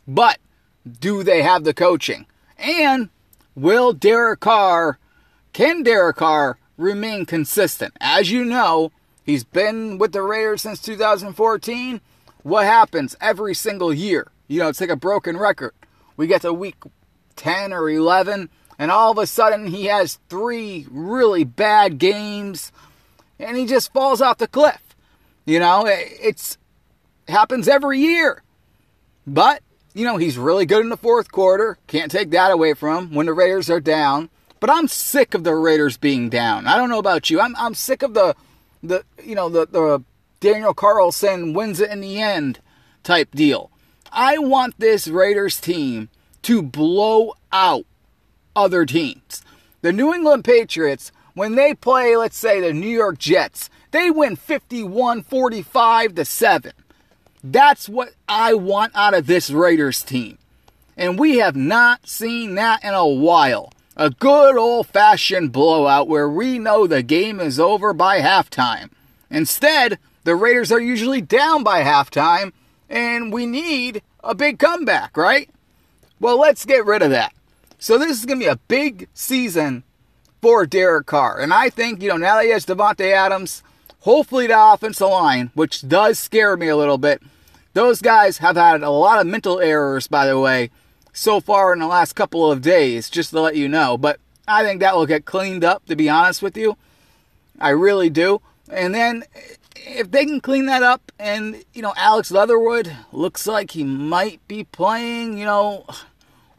but 0.06 0.38
do 1.00 1.24
they 1.24 1.42
have 1.42 1.64
the 1.64 1.74
coaching? 1.74 2.26
And 2.58 3.08
will 3.56 3.92
Derek 3.92 4.38
Carr, 4.38 5.00
can 5.52 5.82
Derek 5.82 6.18
Carr 6.18 6.58
remain 6.76 7.26
consistent? 7.26 7.92
As 8.00 8.30
you 8.30 8.44
know, 8.44 8.92
he's 9.26 9.44
been 9.44 9.98
with 9.98 10.12
the 10.12 10.22
Raiders 10.22 10.62
since 10.62 10.80
2014 10.80 12.00
what 12.46 12.64
happens 12.64 13.16
every 13.20 13.54
single 13.54 13.92
year? 13.92 14.30
You 14.46 14.60
know, 14.60 14.68
it's 14.68 14.80
like 14.80 14.88
a 14.88 14.94
broken 14.94 15.36
record. 15.36 15.72
We 16.16 16.28
get 16.28 16.42
to 16.42 16.52
week 16.52 16.76
10 17.34 17.72
or 17.72 17.90
11, 17.90 18.50
and 18.78 18.90
all 18.92 19.10
of 19.10 19.18
a 19.18 19.26
sudden 19.26 19.66
he 19.66 19.86
has 19.86 20.20
three 20.28 20.86
really 20.88 21.42
bad 21.42 21.98
games, 21.98 22.70
and 23.40 23.56
he 23.56 23.66
just 23.66 23.92
falls 23.92 24.20
off 24.20 24.38
the 24.38 24.46
cliff. 24.46 24.80
You 25.44 25.58
know, 25.58 25.86
it's 25.88 26.56
happens 27.26 27.66
every 27.66 27.98
year. 27.98 28.44
But, 29.26 29.60
you 29.92 30.04
know, 30.04 30.16
he's 30.16 30.38
really 30.38 30.66
good 30.66 30.84
in 30.84 30.88
the 30.88 30.96
fourth 30.96 31.32
quarter. 31.32 31.78
Can't 31.88 32.12
take 32.12 32.30
that 32.30 32.52
away 32.52 32.74
from 32.74 33.08
him 33.08 33.14
when 33.14 33.26
the 33.26 33.32
Raiders 33.32 33.68
are 33.68 33.80
down. 33.80 34.30
But 34.60 34.70
I'm 34.70 34.86
sick 34.86 35.34
of 35.34 35.42
the 35.42 35.56
Raiders 35.56 35.96
being 35.96 36.28
down. 36.28 36.68
I 36.68 36.76
don't 36.76 36.90
know 36.90 37.00
about 37.00 37.28
you. 37.28 37.40
I'm 37.40 37.56
I'm 37.56 37.74
sick 37.74 38.04
of 38.04 38.14
the 38.14 38.36
the 38.86 39.04
you 39.22 39.34
know 39.34 39.48
the 39.48 39.66
the 39.66 40.02
Daniel 40.40 40.74
Carlson 40.74 41.54
wins 41.54 41.80
it 41.80 41.90
in 41.90 42.00
the 42.00 42.20
end 42.20 42.60
type 43.02 43.30
deal. 43.32 43.70
I 44.12 44.38
want 44.38 44.74
this 44.78 45.08
Raiders 45.08 45.60
team 45.60 46.08
to 46.42 46.62
blow 46.62 47.34
out 47.52 47.84
other 48.54 48.86
teams. 48.86 49.42
The 49.82 49.92
New 49.92 50.14
England 50.14 50.44
Patriots, 50.44 51.12
when 51.34 51.54
they 51.54 51.74
play, 51.74 52.16
let's 52.16 52.36
say, 52.36 52.60
the 52.60 52.72
New 52.72 52.88
York 52.88 53.18
Jets, 53.18 53.68
they 53.90 54.10
win 54.10 54.36
51 54.36 55.22
45 55.22 56.14
to 56.14 56.24
7. 56.24 56.72
That's 57.44 57.88
what 57.88 58.14
I 58.28 58.54
want 58.54 58.92
out 58.94 59.14
of 59.14 59.26
this 59.26 59.50
Raiders 59.50 60.02
team. 60.02 60.38
And 60.96 61.18
we 61.18 61.38
have 61.38 61.56
not 61.56 62.08
seen 62.08 62.54
that 62.54 62.82
in 62.82 62.94
a 62.94 63.06
while. 63.06 63.72
A 63.98 64.10
good 64.10 64.58
old 64.58 64.88
fashioned 64.88 65.52
blowout 65.52 66.06
where 66.06 66.28
we 66.28 66.58
know 66.58 66.86
the 66.86 67.02
game 67.02 67.40
is 67.40 67.58
over 67.58 67.94
by 67.94 68.20
halftime. 68.20 68.90
Instead, 69.30 69.98
the 70.24 70.36
Raiders 70.36 70.70
are 70.70 70.80
usually 70.80 71.22
down 71.22 71.62
by 71.62 71.82
halftime, 71.82 72.52
and 72.90 73.32
we 73.32 73.46
need 73.46 74.02
a 74.22 74.34
big 74.34 74.58
comeback, 74.58 75.16
right? 75.16 75.48
Well, 76.20 76.38
let's 76.38 76.66
get 76.66 76.84
rid 76.84 77.00
of 77.00 77.10
that. 77.10 77.32
So 77.78 77.96
this 77.96 78.18
is 78.18 78.26
going 78.26 78.38
to 78.38 78.44
be 78.44 78.50
a 78.50 78.56
big 78.68 79.08
season 79.14 79.82
for 80.42 80.66
Derek 80.66 81.06
Carr. 81.06 81.40
And 81.40 81.54
I 81.54 81.70
think, 81.70 82.02
you 82.02 82.10
know, 82.10 82.18
now 82.18 82.36
that 82.36 82.44
he 82.44 82.50
has 82.50 82.66
Davante 82.66 83.10
Adams, 83.10 83.62
hopefully 84.00 84.46
the 84.46 84.72
offensive 84.72 85.08
line, 85.08 85.50
which 85.54 85.88
does 85.88 86.18
scare 86.18 86.54
me 86.58 86.68
a 86.68 86.76
little 86.76 86.98
bit, 86.98 87.22
those 87.72 88.02
guys 88.02 88.38
have 88.38 88.56
had 88.56 88.82
a 88.82 88.90
lot 88.90 89.20
of 89.20 89.26
mental 89.26 89.58
errors, 89.58 90.06
by 90.06 90.26
the 90.26 90.38
way, 90.38 90.70
so 91.16 91.40
far 91.40 91.72
in 91.72 91.78
the 91.78 91.86
last 91.86 92.12
couple 92.12 92.52
of 92.52 92.60
days, 92.60 93.08
just 93.08 93.30
to 93.30 93.40
let 93.40 93.56
you 93.56 93.68
know. 93.68 93.96
But 93.96 94.20
I 94.46 94.62
think 94.62 94.80
that 94.80 94.94
will 94.94 95.06
get 95.06 95.24
cleaned 95.24 95.64
up, 95.64 95.84
to 95.86 95.96
be 95.96 96.10
honest 96.10 96.42
with 96.42 96.56
you. 96.56 96.76
I 97.58 97.70
really 97.70 98.10
do. 98.10 98.42
And 98.70 98.94
then 98.94 99.24
if 99.76 100.10
they 100.10 100.26
can 100.26 100.40
clean 100.40 100.66
that 100.66 100.82
up 100.82 101.10
and, 101.18 101.64
you 101.72 101.80
know, 101.80 101.94
Alex 101.96 102.30
Leatherwood 102.30 102.94
looks 103.12 103.46
like 103.46 103.70
he 103.70 103.82
might 103.82 104.46
be 104.46 104.64
playing, 104.64 105.38
you 105.38 105.46
know, 105.46 105.86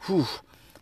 whew, 0.06 0.26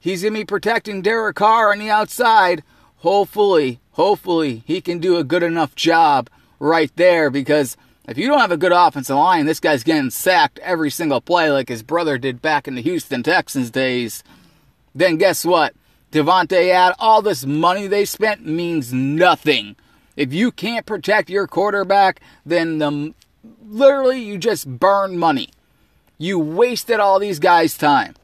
he's 0.00 0.22
going 0.22 0.32
to 0.32 0.40
be 0.40 0.44
protecting 0.46 1.02
Derek 1.02 1.36
Carr 1.36 1.70
on 1.70 1.78
the 1.78 1.90
outside. 1.90 2.62
Hopefully, 2.98 3.78
hopefully 3.92 4.62
he 4.66 4.80
can 4.80 5.00
do 5.00 5.18
a 5.18 5.24
good 5.24 5.42
enough 5.42 5.74
job 5.74 6.30
right 6.58 6.90
there 6.96 7.28
because 7.28 7.76
if 8.06 8.16
you 8.16 8.28
don't 8.28 8.40
have 8.40 8.52
a 8.52 8.56
good 8.56 8.72
offensive 8.72 9.16
line, 9.16 9.46
this 9.46 9.60
guy's 9.60 9.82
getting 9.82 10.10
sacked 10.10 10.58
every 10.60 10.90
single 10.90 11.20
play 11.20 11.50
like 11.50 11.68
his 11.68 11.82
brother 11.82 12.18
did 12.18 12.40
back 12.40 12.68
in 12.68 12.74
the 12.74 12.82
Houston 12.82 13.22
Texans 13.22 13.70
days. 13.70 14.22
Then 14.94 15.16
guess 15.16 15.44
what? 15.44 15.74
Davante 16.12 16.72
had 16.72 16.94
all 16.98 17.20
this 17.20 17.44
money 17.44 17.86
they 17.86 18.04
spent 18.04 18.46
means 18.46 18.92
nothing. 18.92 19.76
If 20.16 20.32
you 20.32 20.50
can't 20.52 20.86
protect 20.86 21.28
your 21.28 21.46
quarterback, 21.46 22.20
then 22.46 22.78
the, 22.78 23.12
literally 23.66 24.22
you 24.22 24.38
just 24.38 24.66
burn 24.78 25.18
money. 25.18 25.50
You 26.16 26.38
wasted 26.38 27.00
all 27.00 27.18
these 27.18 27.38
guys' 27.38 27.76
time. 27.76 28.14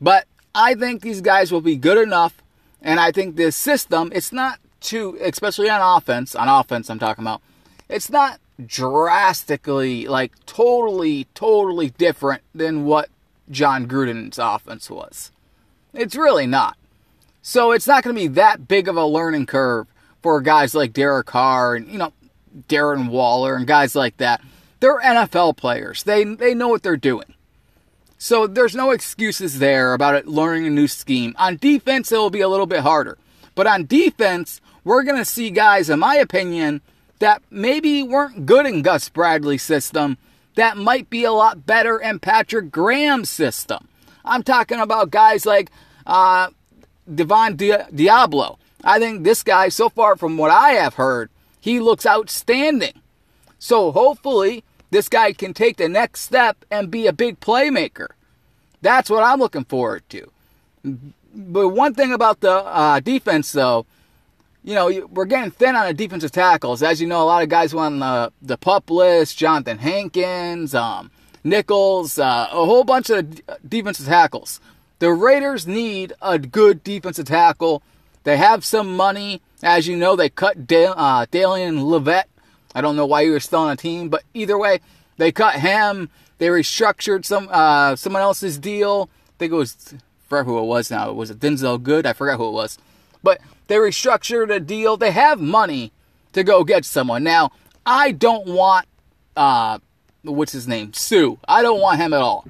But 0.00 0.26
I 0.54 0.74
think 0.74 1.00
these 1.00 1.20
guys 1.20 1.50
will 1.50 1.60
be 1.60 1.76
good 1.76 1.98
enough, 1.98 2.42
and 2.80 3.00
I 3.00 3.10
think 3.10 3.36
this 3.36 3.56
system, 3.56 4.12
it's 4.14 4.32
not 4.32 4.60
too, 4.80 5.16
especially 5.20 5.70
on 5.70 5.80
offense, 5.96 6.34
on 6.34 6.48
offense 6.48 6.90
I'm 6.90 6.98
talking 6.98 7.24
about, 7.24 7.40
it's 7.88 8.10
not 8.10 8.38
drastically, 8.66 10.06
like 10.06 10.32
totally, 10.46 11.26
totally 11.34 11.90
different 11.90 12.42
than 12.54 12.84
what 12.84 13.08
Jon 13.50 13.86
Gruden's 13.86 14.38
offense 14.38 14.90
was. 14.90 15.30
It's 15.94 16.16
really 16.16 16.46
not. 16.46 16.76
So 17.42 17.72
it's 17.72 17.86
not 17.86 18.04
going 18.04 18.14
to 18.14 18.22
be 18.22 18.28
that 18.28 18.68
big 18.68 18.88
of 18.88 18.96
a 18.96 19.04
learning 19.04 19.46
curve 19.46 19.86
for 20.22 20.40
guys 20.40 20.74
like 20.74 20.92
Derek 20.92 21.26
Carr 21.26 21.74
and, 21.74 21.88
you 21.88 21.98
know, 21.98 22.12
Darren 22.68 23.08
Waller 23.08 23.56
and 23.56 23.66
guys 23.66 23.94
like 23.94 24.16
that. 24.18 24.40
They're 24.80 25.00
NFL 25.00 25.56
players. 25.56 26.02
They 26.02 26.24
they 26.24 26.54
know 26.54 26.68
what 26.68 26.82
they're 26.82 26.96
doing. 26.96 27.34
So 28.18 28.46
there's 28.46 28.76
no 28.76 28.90
excuses 28.90 29.58
there 29.58 29.94
about 29.94 30.14
it 30.14 30.28
learning 30.28 30.66
a 30.66 30.70
new 30.70 30.86
scheme. 30.86 31.34
On 31.38 31.56
defense, 31.56 32.12
it 32.12 32.16
will 32.16 32.30
be 32.30 32.40
a 32.40 32.48
little 32.48 32.66
bit 32.66 32.80
harder. 32.80 33.18
But 33.54 33.66
on 33.66 33.86
defense, 33.86 34.60
we're 34.84 35.02
going 35.02 35.18
to 35.18 35.24
see 35.24 35.50
guys, 35.50 35.90
in 35.90 35.98
my 35.98 36.16
opinion, 36.16 36.80
that 37.22 37.42
maybe 37.50 38.02
weren't 38.02 38.46
good 38.46 38.66
in 38.66 38.82
Gus 38.82 39.08
Bradley's 39.08 39.62
system 39.62 40.18
that 40.54 40.76
might 40.76 41.08
be 41.08 41.24
a 41.24 41.32
lot 41.32 41.66
better 41.66 41.98
in 41.98 42.18
Patrick 42.18 42.70
Graham's 42.70 43.30
system. 43.30 43.88
I'm 44.24 44.42
talking 44.42 44.80
about 44.80 45.10
guys 45.10 45.46
like 45.46 45.70
uh, 46.06 46.50
Divine 47.12 47.56
Di- 47.56 47.86
Deablo. 47.92 48.58
I 48.84 48.98
think 48.98 49.22
this 49.22 49.42
guy, 49.42 49.68
so 49.68 49.88
far 49.88 50.16
from 50.16 50.36
what 50.36 50.50
I 50.50 50.72
have 50.72 50.94
heard, 50.94 51.30
he 51.60 51.80
looks 51.80 52.04
outstanding. 52.04 53.00
So 53.58 53.92
hopefully, 53.92 54.64
this 54.90 55.08
guy 55.08 55.32
can 55.32 55.54
take 55.54 55.76
the 55.76 55.88
next 55.88 56.20
step 56.20 56.64
and 56.70 56.90
be 56.90 57.06
a 57.06 57.12
big 57.12 57.40
playmaker. 57.40 58.08
That's 58.82 59.08
what 59.08 59.22
I'm 59.22 59.38
looking 59.38 59.64
forward 59.64 60.02
to. 60.10 60.30
But 61.34 61.68
one 61.68 61.94
thing 61.94 62.12
about 62.12 62.40
the 62.40 62.52
uh, 62.52 63.00
defense, 63.00 63.52
though, 63.52 63.86
you 64.64 64.74
know, 64.74 65.06
we're 65.08 65.24
getting 65.24 65.50
thin 65.50 65.76
on 65.76 65.86
the 65.86 65.94
defensive 65.94 66.32
tackles. 66.32 66.82
As 66.82 67.00
you 67.00 67.06
know, 67.06 67.22
a 67.22 67.24
lot 67.24 67.42
of 67.42 67.48
guys 67.48 67.74
went 67.74 67.94
on 67.94 67.98
the, 68.00 68.32
the 68.42 68.56
pup 68.56 68.90
list 68.90 69.36
Jonathan 69.36 69.78
Hankins, 69.78 70.74
um, 70.74 71.10
Nichols, 71.44 72.18
uh, 72.18 72.48
a 72.50 72.64
whole 72.64 72.84
bunch 72.84 73.10
of 73.10 73.40
defensive 73.68 74.06
tackles. 74.06 74.60
The 75.00 75.12
Raiders 75.12 75.66
need 75.66 76.12
a 76.22 76.38
good 76.38 76.84
defensive 76.84 77.26
tackle 77.26 77.82
they 78.24 78.36
have 78.36 78.64
some 78.64 78.96
money. 78.96 79.42
As 79.62 79.86
you 79.86 79.96
know, 79.96 80.16
they 80.16 80.28
cut 80.28 80.66
Dale, 80.66 80.94
uh, 80.96 81.26
Dallin 81.26 81.84
Leavitt. 81.84 82.26
I 82.74 82.80
don't 82.80 82.96
know 82.96 83.06
why 83.06 83.24
he 83.24 83.30
was 83.30 83.44
still 83.44 83.60
on 83.60 83.70
the 83.70 83.76
team, 83.76 84.08
but 84.08 84.22
either 84.34 84.58
way, 84.58 84.80
they 85.18 85.30
cut 85.32 85.56
him. 85.56 86.08
They 86.38 86.46
restructured 86.48 87.24
some 87.24 87.48
uh, 87.50 87.96
someone 87.96 88.22
else's 88.22 88.58
deal. 88.58 89.10
I 89.28 89.32
think 89.38 89.52
it 89.52 89.56
was, 89.56 89.94
I 89.94 89.98
forgot 90.28 90.46
who 90.46 90.58
it 90.58 90.64
was 90.64 90.90
now. 90.90 91.10
It 91.10 91.14
was 91.14 91.30
it 91.30 91.38
Denzelle 91.38 91.82
Good? 91.82 92.06
I 92.06 92.12
forgot 92.12 92.38
who 92.38 92.48
it 92.48 92.52
was. 92.52 92.78
But 93.22 93.40
they 93.66 93.76
restructured 93.76 94.54
a 94.54 94.60
deal. 94.60 94.96
They 94.96 95.10
have 95.10 95.40
money 95.40 95.92
to 96.32 96.44
go 96.44 96.64
get 96.64 96.84
someone. 96.84 97.22
Now, 97.22 97.50
I 97.84 98.12
don't 98.12 98.46
want, 98.46 98.86
uh, 99.36 99.78
what's 100.22 100.52
his 100.52 100.68
name? 100.68 100.92
Suh. 100.92 101.36
I 101.46 101.62
don't 101.62 101.80
want 101.80 102.00
him 102.00 102.12
at 102.12 102.20
all. 102.20 102.46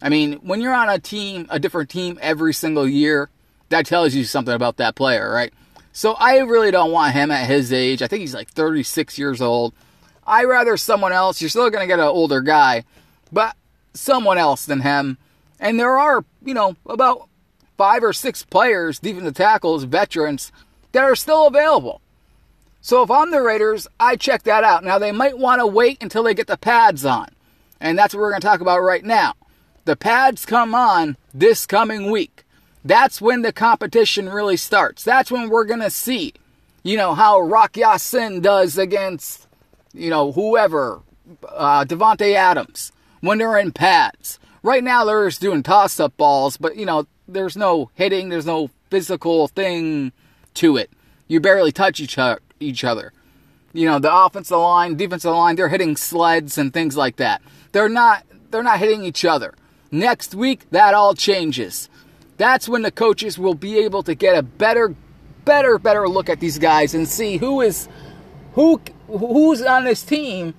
I 0.00 0.08
mean, 0.08 0.34
when 0.34 0.60
you're 0.60 0.74
on 0.74 0.88
a 0.88 0.98
team, 0.98 1.46
a 1.50 1.58
different 1.58 1.90
team 1.90 2.18
every 2.22 2.54
single 2.54 2.86
year, 2.86 3.30
that 3.70 3.86
tells 3.86 4.14
you 4.14 4.24
something 4.24 4.54
about 4.54 4.76
that 4.76 4.94
player, 4.94 5.30
right? 5.30 5.52
So 5.92 6.14
I 6.14 6.38
really 6.38 6.70
don't 6.70 6.92
want 6.92 7.14
him 7.14 7.30
at 7.30 7.48
his 7.48 7.72
age. 7.72 8.02
I 8.02 8.06
think 8.06 8.20
he's 8.20 8.34
like 8.34 8.48
36 8.50 9.18
years 9.18 9.40
old. 9.40 9.74
I 10.26 10.44
rather 10.44 10.76
someone 10.76 11.12
else. 11.12 11.40
You're 11.40 11.50
still 11.50 11.70
going 11.70 11.82
to 11.82 11.86
get 11.86 11.98
an 11.98 12.04
older 12.04 12.40
guy, 12.40 12.84
but 13.32 13.56
someone 13.94 14.38
else 14.38 14.64
than 14.64 14.80
him. 14.80 15.18
And 15.58 15.80
there 15.80 15.98
are, 15.98 16.24
you 16.44 16.54
know, 16.54 16.76
about 16.86 17.27
five 17.78 18.04
or 18.04 18.12
six 18.12 18.42
players, 18.42 18.98
defensive 18.98 19.34
tackles, 19.34 19.84
veterans, 19.84 20.52
that 20.92 21.04
are 21.04 21.16
still 21.16 21.46
available. 21.46 22.02
So 22.80 23.02
if 23.02 23.10
I'm 23.10 23.30
the 23.30 23.40
Raiders, 23.40 23.88
I 23.98 24.16
check 24.16 24.42
that 24.42 24.64
out. 24.64 24.84
Now 24.84 24.98
they 24.98 25.12
might 25.12 25.38
want 25.38 25.60
to 25.60 25.66
wait 25.66 26.02
until 26.02 26.24
they 26.24 26.34
get 26.34 26.48
the 26.48 26.58
pads 26.58 27.04
on. 27.04 27.28
And 27.80 27.98
that's 27.98 28.12
what 28.12 28.20
we're 28.20 28.30
going 28.30 28.40
to 28.40 28.46
talk 28.46 28.60
about 28.60 28.80
right 28.80 29.04
now. 29.04 29.34
The 29.84 29.96
pads 29.96 30.44
come 30.44 30.74
on 30.74 31.16
this 31.32 31.64
coming 31.64 32.10
week. 32.10 32.44
That's 32.84 33.20
when 33.20 33.42
the 33.42 33.52
competition 33.52 34.28
really 34.28 34.56
starts. 34.56 35.02
That's 35.04 35.30
when 35.30 35.48
we're 35.48 35.64
going 35.64 35.80
to 35.80 35.90
see, 35.90 36.34
you 36.82 36.96
know, 36.96 37.14
how 37.14 37.40
Rock 37.40 37.76
Ya-Sin 37.76 38.40
does 38.40 38.78
against, 38.78 39.46
you 39.92 40.10
know, 40.10 40.32
whoever, 40.32 41.00
uh, 41.48 41.84
Davante 41.84 42.34
Adams, 42.34 42.92
when 43.20 43.38
they're 43.38 43.58
in 43.58 43.72
pads. 43.72 44.38
Right 44.62 44.82
now, 44.82 45.04
they're 45.04 45.28
just 45.28 45.40
doing 45.40 45.62
toss 45.62 46.00
up 46.00 46.16
balls, 46.16 46.56
but, 46.56 46.76
you 46.76 46.86
know, 46.86 47.06
there's 47.28 47.56
no 47.56 47.90
hitting, 47.94 48.30
there's 48.30 48.46
no 48.46 48.70
physical 48.90 49.48
thing 49.48 50.12
to 50.54 50.76
it. 50.76 50.90
You 51.28 51.40
barely 51.40 51.72
touch 51.72 52.00
each, 52.00 52.18
each 52.58 52.84
other. 52.84 53.12
You 53.72 53.86
know, 53.86 53.98
the 53.98 54.14
offensive 54.14 54.58
line, 54.58 54.96
defensive 54.96 55.30
line, 55.30 55.56
they're 55.56 55.68
hitting 55.68 55.96
sleds 55.96 56.56
and 56.58 56.72
things 56.72 56.96
like 56.96 57.16
that. 57.16 57.42
They're 57.72 57.88
not 57.88 58.24
they're 58.50 58.62
not 58.62 58.78
hitting 58.78 59.04
each 59.04 59.24
other. 59.24 59.54
Next 59.90 60.34
week 60.34 60.68
that 60.70 60.94
all 60.94 61.14
changes. 61.14 61.88
That's 62.38 62.68
when 62.68 62.82
the 62.82 62.90
coaches 62.90 63.38
will 63.38 63.54
be 63.54 63.78
able 63.78 64.02
to 64.04 64.14
get 64.14 64.38
a 64.38 64.42
better, 64.42 64.94
better, 65.44 65.78
better 65.78 66.08
look 66.08 66.28
at 66.28 66.40
these 66.40 66.58
guys 66.58 66.94
and 66.94 67.06
see 67.06 67.36
who 67.36 67.60
is, 67.60 67.88
who, 68.52 68.80
who's 69.08 69.60
on 69.60 69.84
this 69.84 70.02
team 70.02 70.54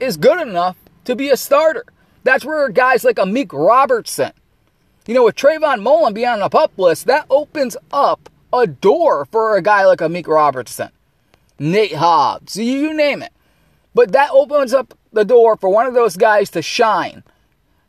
is 0.00 0.16
good 0.16 0.46
enough 0.46 0.76
to 1.06 1.16
be 1.16 1.30
a 1.30 1.36
starter. 1.36 1.84
That's 2.24 2.44
where 2.44 2.68
guys 2.68 3.04
like 3.04 3.16
Amik 3.16 3.52
Robertson, 3.52 4.32
you 5.08 5.14
know, 5.14 5.24
with 5.24 5.34
Trayvon 5.34 5.82
Mullen 5.82 6.14
being 6.14 6.28
on 6.28 6.38
the 6.38 6.48
pup 6.48 6.70
list, 6.76 7.06
that 7.06 7.26
opens 7.28 7.76
up 7.90 8.30
a 8.52 8.68
door 8.68 9.24
for 9.24 9.56
a 9.56 9.62
guy 9.62 9.84
like 9.84 9.98
Amik 9.98 10.28
Robertson, 10.28 10.90
Nate 11.58 11.96
Hobbs, 11.96 12.56
you 12.56 12.94
name 12.94 13.22
it. 13.22 13.32
But 13.92 14.12
that 14.12 14.30
opens 14.30 14.72
up 14.72 14.94
the 15.12 15.24
door 15.24 15.56
for 15.56 15.68
one 15.68 15.86
of 15.86 15.94
those 15.94 16.16
guys 16.16 16.50
to 16.50 16.62
shine 16.62 17.24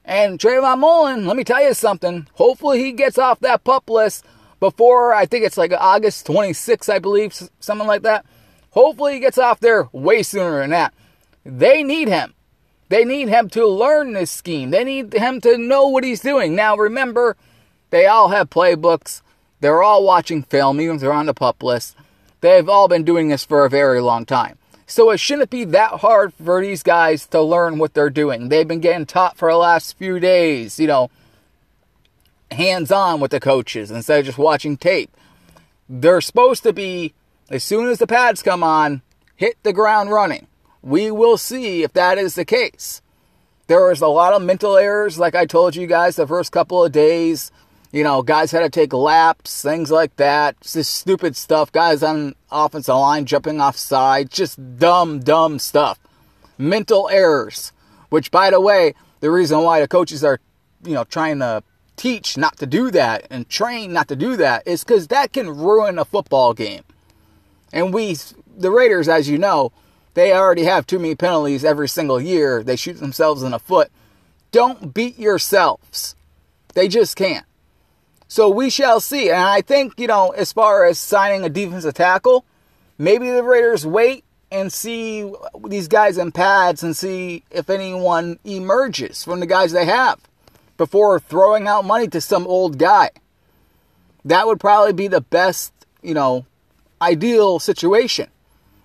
and 0.09 0.39
Trayvon 0.39 0.79
Mullen, 0.79 1.27
let 1.27 1.37
me 1.37 1.43
tell 1.43 1.63
you 1.63 1.75
something. 1.75 2.27
Hopefully 2.33 2.83
he 2.83 2.93
gets 2.93 3.19
off 3.19 3.39
that 3.41 3.63
pup 3.63 3.87
list 3.91 4.25
before, 4.59 5.13
I 5.13 5.27
think 5.27 5.45
it's 5.45 5.55
like 5.55 5.71
August 5.71 6.25
26th, 6.25 6.91
I 6.91 6.97
believe, 6.97 7.31
something 7.59 7.87
like 7.87 8.01
that. 8.01 8.25
Hopefully 8.71 9.13
he 9.13 9.19
gets 9.19 9.37
off 9.37 9.59
there 9.59 9.87
way 9.91 10.23
sooner 10.23 10.61
than 10.61 10.71
that. 10.71 10.95
They 11.45 11.83
need 11.83 12.07
him. 12.07 12.33
They 12.89 13.05
need 13.05 13.29
him 13.29 13.49
to 13.49 13.65
learn 13.67 14.13
this 14.13 14.31
scheme. 14.31 14.71
They 14.71 14.83
need 14.83 15.13
him 15.13 15.41
to 15.41 15.57
know 15.57 15.87
what 15.87 16.03
he's 16.03 16.21
doing. 16.21 16.55
Now, 16.55 16.75
remember, 16.75 17.37
they 17.91 18.07
all 18.07 18.29
have 18.29 18.49
playbooks. 18.49 19.21
They're 19.61 19.83
all 19.83 20.03
watching 20.03 20.43
film, 20.43 20.81
even 20.81 20.95
if 20.95 21.01
they're 21.01 21.13
on 21.13 21.27
the 21.27 21.33
pup 21.33 21.61
list. 21.61 21.95
They've 22.41 22.67
all 22.67 22.87
been 22.87 23.03
doing 23.03 23.27
this 23.27 23.45
for 23.45 23.65
a 23.65 23.69
very 23.69 24.01
long 24.01 24.25
time. 24.25 24.57
So 24.87 25.11
it 25.11 25.19
shouldn't 25.19 25.51
be 25.51 25.65
that 25.65 25.99
hard 25.99 26.33
for 26.33 26.61
these 26.61 26.81
guys 26.81 27.27
to 27.27 27.41
learn 27.41 27.77
what 27.77 27.93
they're 27.93 28.09
doing. 28.09 28.49
They've 28.49 28.67
been 28.67 28.79
getting 28.79 29.05
taught 29.05 29.37
for 29.37 29.51
the 29.51 29.57
last 29.57 29.97
few 29.97 30.19
days, 30.19 30.79
you 30.79 30.87
know, 30.87 31.11
hands 32.49 32.91
on 32.91 33.19
with 33.19 33.29
the 33.29 33.39
coaches 33.39 33.91
instead 33.91 34.21
of 34.21 34.25
just 34.25 34.39
watching 34.39 34.77
tape. 34.77 35.15
They're 35.87 36.21
supposed 36.21 36.63
to 36.63 36.73
be, 36.73 37.13
as 37.51 37.63
soon 37.63 37.87
as 37.87 37.99
the 37.99 38.07
pads 38.07 38.41
come 38.41 38.63
on, 38.63 39.03
hit 39.35 39.57
the 39.61 39.73
ground 39.73 40.09
running. 40.09 40.47
We 40.81 41.11
will 41.11 41.37
see 41.37 41.83
if 41.83 41.93
that 41.93 42.17
is 42.17 42.35
the 42.35 42.45
case. 42.45 43.01
There 43.67 43.85
was 43.85 44.01
a 44.01 44.07
lot 44.07 44.33
of 44.33 44.41
mental 44.41 44.77
errors, 44.77 45.19
like 45.19 45.35
I 45.35 45.45
told 45.45 45.75
you 45.75 45.85
guys 45.85 46.15
the 46.15 46.25
first 46.25 46.51
couple 46.51 46.83
of 46.83 46.91
days. 46.91 47.51
You 47.91 48.03
know, 48.03 48.21
guys 48.21 48.51
had 48.51 48.61
to 48.61 48.69
take 48.69 48.93
laps, 48.93 49.61
things 49.61 49.89
like 49.91 50.15
that. 50.17 50.55
It's 50.61 50.73
just 50.73 50.93
stupid 50.93 51.35
stuff. 51.35 51.71
Guys 51.71 52.03
on 52.03 52.35
offensive 52.51 52.95
line 52.95 53.25
jumping 53.25 53.59
off 53.59 53.77
sides, 53.77 54.35
just 54.35 54.77
dumb, 54.77 55.19
dumb 55.19 55.59
stuff. 55.59 55.99
Mental 56.57 57.09
errors. 57.09 57.71
Which, 58.09 58.31
by 58.31 58.49
the 58.49 58.61
way, 58.61 58.93
the 59.19 59.31
reason 59.31 59.61
why 59.63 59.81
the 59.81 59.87
coaches 59.87 60.23
are, 60.23 60.39
you 60.83 60.93
know, 60.93 61.03
trying 61.03 61.39
to 61.39 61.63
teach 61.95 62.37
not 62.37 62.57
to 62.57 62.65
do 62.65 62.89
that 62.91 63.27
and 63.29 63.49
train 63.49 63.91
not 63.91 64.07
to 64.07 64.15
do 64.15 64.37
that 64.37 64.65
is 64.65 64.83
because 64.83 65.07
that 65.07 65.33
can 65.33 65.49
ruin 65.49 65.99
a 65.99 66.05
football 66.05 66.53
game. 66.53 66.83
And 67.73 67.93
we, 67.93 68.17
the 68.57 68.71
Raiders, 68.71 69.07
as 69.07 69.29
you 69.29 69.37
know, 69.37 69.71
they 70.19 70.33
already 70.33 70.65
have 70.65 70.85
too 70.85 70.99
many 70.99 71.15
penalties 71.15 71.63
every 71.63 71.87
single 71.87 72.19
year. 72.19 72.61
They 72.61 72.75
shoot 72.75 72.99
themselves 72.99 73.41
in 73.41 73.51
the 73.51 73.59
foot. 73.59 73.89
Don't 74.51 74.93
beat 74.93 75.17
yourselves. 75.17 76.15
They 76.73 76.87
just 76.87 77.15
can't. 77.15 77.45
So 78.27 78.49
we 78.49 78.69
shall 78.69 78.99
see. 78.99 79.29
And 79.29 79.41
I 79.41 79.61
think, 79.61 79.93
you 79.97 80.07
know, 80.07 80.29
as 80.31 80.51
far 80.51 80.85
as 80.85 80.99
signing 80.99 81.43
a 81.43 81.49
defensive 81.49 81.93
tackle, 81.93 82.45
maybe 82.97 83.31
the 83.31 83.43
Raiders 83.43 83.85
wait 83.85 84.25
and 84.51 84.73
see 84.73 85.31
these 85.67 85.87
guys 85.87 86.17
in 86.17 86.31
pads 86.31 86.83
and 86.83 86.97
see 86.97 87.43
if 87.49 87.69
anyone 87.69 88.39
emerges 88.43 89.23
from 89.23 89.39
the 89.39 89.45
guys 89.45 89.71
they 89.71 89.85
have 89.85 90.19
before 90.77 91.19
throwing 91.19 91.67
out 91.67 91.85
money 91.85 92.07
to 92.07 92.19
some 92.19 92.45
old 92.45 92.77
guy. 92.77 93.09
That 94.25 94.47
would 94.47 94.59
probably 94.59 94.93
be 94.93 95.07
the 95.07 95.21
best, 95.21 95.71
you 96.01 96.13
know, 96.13 96.45
ideal 97.01 97.59
situation. 97.59 98.29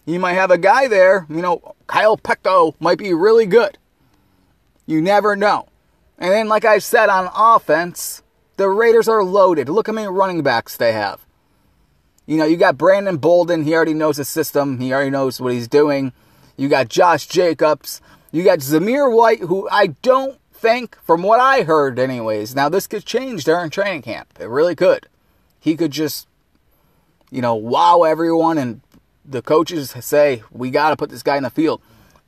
You 0.06 0.18
might 0.20 0.34
have 0.34 0.50
a 0.50 0.58
guy 0.58 0.86
there, 0.86 1.26
you 1.30 1.40
know, 1.40 1.74
Kyle 1.86 2.18
Peko 2.18 2.74
might 2.78 2.98
be 2.98 3.14
really 3.14 3.46
good. 3.46 3.78
You 4.86 5.00
never 5.00 5.34
know. 5.34 5.68
And 6.18 6.30
then, 6.30 6.48
like 6.48 6.64
I 6.64 6.78
said 6.78 7.08
on 7.08 7.30
offense, 7.34 8.22
the 8.56 8.68
Raiders 8.68 9.08
are 9.08 9.24
loaded. 9.24 9.68
Look 9.68 9.86
how 9.86 9.94
many 9.94 10.06
running 10.06 10.42
backs 10.42 10.76
they 10.76 10.92
have. 10.92 11.24
You 12.26 12.36
know, 12.36 12.44
you 12.44 12.56
got 12.56 12.78
Brandon 12.78 13.16
Bolden. 13.16 13.64
He 13.64 13.74
already 13.74 13.94
knows 13.94 14.18
the 14.18 14.24
system. 14.24 14.78
He 14.78 14.92
already 14.92 15.10
knows 15.10 15.40
what 15.40 15.52
he's 15.52 15.68
doing. 15.68 16.12
You 16.56 16.68
got 16.68 16.88
Josh 16.88 17.26
Jacobs. 17.26 18.00
You 18.30 18.44
got 18.44 18.60
Zamir 18.60 19.14
White, 19.14 19.40
who 19.40 19.68
I 19.70 19.88
don't 19.88 20.38
think, 20.52 20.96
from 21.02 21.22
what 21.22 21.40
I 21.40 21.62
heard, 21.62 21.98
anyways. 21.98 22.54
Now 22.54 22.68
this 22.68 22.86
could 22.86 23.04
change 23.04 23.44
during 23.44 23.70
training 23.70 24.02
camp. 24.02 24.28
It 24.38 24.48
really 24.48 24.74
could. 24.74 25.08
He 25.60 25.76
could 25.76 25.90
just, 25.90 26.28
you 27.30 27.42
know, 27.42 27.54
wow 27.54 28.02
everyone, 28.02 28.58
and 28.58 28.80
the 29.24 29.42
coaches 29.42 29.94
say 30.00 30.42
we 30.50 30.70
got 30.70 30.90
to 30.90 30.96
put 30.96 31.10
this 31.10 31.22
guy 31.22 31.36
in 31.36 31.42
the 31.42 31.50
field. 31.50 31.80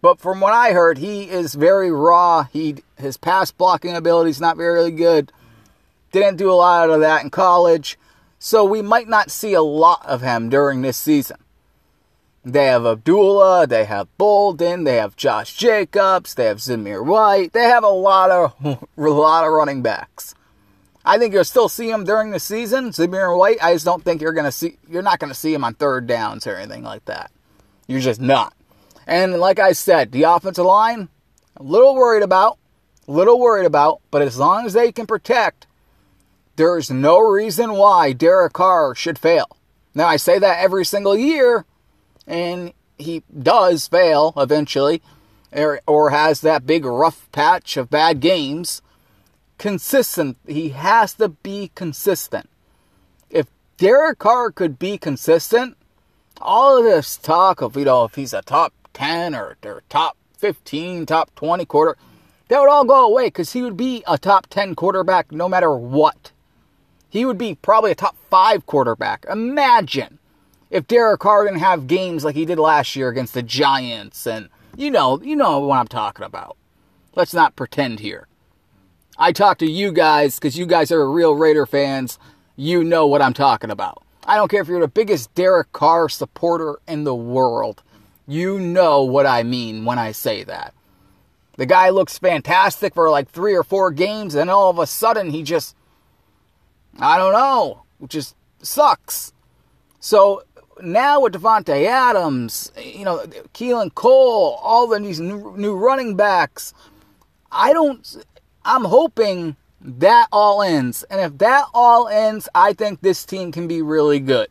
But 0.03 0.21
from 0.21 0.41
what 0.41 0.53
I 0.53 0.73
heard, 0.73 0.99
he 0.99 1.25
is 1.25 1.55
very 1.55 1.91
raw. 1.91 2.45
He 2.45 2.77
his 2.97 3.17
pass 3.17 3.51
blocking 3.51 3.97
ability 3.97 4.31
is 4.31 4.41
not 4.41 4.57
very 4.57 4.91
good. 4.91 5.33
Didn't 6.13 6.37
do 6.37 6.51
a 6.51 6.55
lot 6.55 6.91
of 6.91 7.01
that 7.01 7.25
in 7.25 7.31
college. 7.31 7.99
So 8.39 8.65
we 8.65 8.83
might 8.83 9.09
not 9.09 9.31
see 9.31 9.55
a 9.55 9.63
lot 9.63 10.05
of 10.07 10.23
him 10.23 10.49
during 10.49 10.83
this 10.83 10.97
season. 10.97 11.39
They 12.45 12.67
have 12.67 12.87
Abdullah, 12.87 13.67
they 13.67 13.87
have 13.87 14.07
Bolden, 14.19 14.85
they 14.85 14.97
have 14.97 15.17
Josh 15.17 15.57
Jacobs, 15.57 16.35
they 16.35 16.45
have 16.45 16.59
Zamir 16.59 17.05
White. 17.05 17.53
They 17.53 17.65
have 17.65 17.83
a 17.83 17.89
lot 17.89 18.31
of 18.31 18.55
a 18.97 19.01
lot 19.03 19.45
of 19.45 19.53
running 19.53 19.83
backs. 19.83 20.35
I 21.07 21.19
think 21.19 21.33
you'll 21.33 21.45
still 21.45 21.69
see 21.69 21.91
him 21.91 22.05
during 22.05 22.31
the 22.31 22.41
season. 22.41 22.91
Zamir 22.91 23.37
White, 23.39 23.63
I 23.63 23.73
just 23.73 23.85
don't 23.85 24.05
think 24.05 24.21
you're 24.21 24.33
gonna 24.33 24.53
see 24.53 24.77
you're 24.89 25.03
not 25.03 25.19
gonna 25.19 25.35
see 25.35 25.55
him 25.55 25.65
on 25.65 25.75
third 25.75 26.07
downs 26.07 26.47
or 26.47 26.57
anything 26.57 26.83
like 26.83 27.05
that. 27.07 27.31
You're 27.87 28.01
just 28.01 28.21
not. 28.21 28.53
And 29.07 29.39
like 29.39 29.59
I 29.59 29.73
said, 29.73 30.13
the 30.13 30.25
offensive 30.25 30.67
line, 30.67 31.09
a 31.57 31.63
little 31.63 31.95
worried 31.95 32.25
about, 32.25 32.59
a 33.07 33.13
little 33.13 33.39
worried 33.39 33.67
about, 33.67 34.01
but 34.11 34.21
as 34.21 34.37
long 34.37 34.67
as 34.67 34.73
they 34.73 34.91
can 34.91 35.07
protect 35.07 35.67
there's 36.57 36.91
no 36.91 37.19
reason 37.19 37.75
why 37.75 38.13
Derek 38.13 38.55
Carr 38.55 38.95
should 38.95 39.19
fail. 39.19 39.57
Now, 39.95 40.07
I 40.07 40.17
say 40.17 40.39
that 40.39 40.59
every 40.59 40.85
single 40.85 41.17
year, 41.17 41.65
and 42.27 42.73
he 42.99 43.23
does 43.43 43.87
fail 43.87 44.33
eventually, 44.37 45.03
or, 45.53 45.81
or 45.87 46.11
has 46.11 46.41
that 46.41 46.67
big 46.67 46.85
rough 46.85 47.31
patch 47.33 47.77
of 47.77 47.91
bad 47.91 48.21
games. 48.21 48.83
Consistent. 49.59 50.37
He 50.47 50.71
has 50.71 51.15
to 51.15 51.29
be 51.29 51.71
consistent. 51.75 52.49
If 53.31 53.47
Derek 53.77 54.19
Carr 54.19 54.51
could 54.51 54.79
be 54.79 54.99
consistent, 54.99 55.77
all 56.41 56.79
of 56.79 56.85
this 56.85 57.17
talk 57.17 57.61
of, 57.63 57.77
you 57.77 57.85
know, 57.85 58.05
if 58.05 58.15
he's 58.15 58.35
a 58.35 58.43
top 58.43 58.73
10 58.93 59.35
or, 59.35 59.57
or 59.65 59.83
top 59.89 60.17
15, 60.39 61.07
top 61.07 61.35
20 61.35 61.65
quarter, 61.65 61.97
that 62.49 62.61
would 62.61 62.69
all 62.69 62.85
go 62.85 63.07
away 63.07 63.27
because 63.27 63.53
he 63.53 63.63
would 63.63 63.77
be 63.77 64.05
a 64.07 64.19
top 64.19 64.47
10 64.49 64.75
quarterback 64.75 65.33
no 65.33 65.49
matter 65.49 65.75
what 65.75 66.33
he 67.17 67.25
would 67.25 67.39
be 67.39 67.55
probably 67.55 67.93
a 67.93 67.95
top 67.95 68.17
five 68.31 68.67
quarterback. 68.67 69.25
Imagine 69.31 70.19
if 70.71 70.87
Derek 70.87 71.21
Carr 71.21 71.45
didn't 71.45 71.61
have 71.61 71.87
games 71.87 72.25
like 72.25 72.35
he 72.35 72.45
did 72.45 72.59
last 72.59 72.95
year 72.95 73.09
against 73.09 73.35
the 73.35 73.43
Giants, 73.43 74.27
and 74.27 74.51
you 74.77 74.91
know, 74.91 75.21
you 75.23 75.37
know 75.37 75.61
what 75.61 75.79
I'm 75.79 75.89
talking 75.89 76.27
about. 76.27 76.57
Let's 77.15 77.33
not 77.33 77.57
pretend 77.57 78.01
here. 78.01 78.27
I 79.19 79.33
talk 79.33 79.59
to 79.59 79.71
you 79.71 79.93
guys 79.93 80.37
because 80.37 80.59
you 80.59 80.67
guys 80.67 80.91
are 80.91 81.11
real 81.11 81.35
Raider 81.35 81.67
fans. 81.67 82.19
You 82.57 82.85
know 82.85 83.07
what 83.07 83.23
I'm 83.23 83.35
talking 83.35 83.71
about. 83.71 84.03
I 84.25 84.37
don't 84.37 84.51
care 84.51 84.61
if 84.61 84.69
you're 84.69 84.81
the 84.81 84.89
biggest 84.89 85.35
Derek 85.35 85.73
Carr 85.73 86.09
supporter 86.09 86.77
in 86.89 87.05
the 87.05 87.15
world. 87.15 87.83
You 88.27 88.59
know 88.59 89.03
what 89.03 89.27
I 89.27 89.43
mean 89.43 89.85
when 89.85 89.99
I 89.99 90.13
say 90.13 90.43
that. 90.45 90.75
The 91.57 91.67
guy 91.67 91.91
looks 91.91 92.19
fantastic 92.19 92.95
for 92.95 93.09
like 93.09 93.31
three 93.31 93.55
or 93.55 93.63
four 93.63 93.91
games, 93.91 94.35
and 94.35 94.51
all 94.51 94.69
of 94.69 94.79
a 94.79 94.87
sudden 94.87 95.31
he 95.31 95.43
just 95.43 95.77
I 96.99 97.19
don't 97.19 97.33
know. 97.33 97.83
Just 98.09 98.35
sucks. 98.63 99.33
So 100.01 100.43
now 100.83 101.21
with 101.21 101.35
Davante 101.35 101.87
Adams, 101.87 102.73
you 102.83 103.05
know, 103.05 103.25
Keelan 103.55 103.95
Cole, 103.95 104.59
all 104.63 104.87
the 104.87 104.99
these 104.99 105.21
new, 105.21 105.55
new 105.57 105.75
running 105.77 106.17
backs, 106.17 106.75
I 107.51 107.73
don't. 107.73 108.25
I'm 108.67 108.85
hoping 108.85 109.55
that 109.81 110.27
all 110.33 110.61
ends, 110.61 111.05
and 111.05 111.21
if 111.21 111.39
that 111.39 111.67
all 111.73 112.09
ends, 112.09 112.49
I 112.53 112.73
think 112.73 113.01
this 113.01 113.25
team 113.25 113.53
can 113.53 113.69
be 113.69 113.81
really 113.81 114.19
good. 114.19 114.49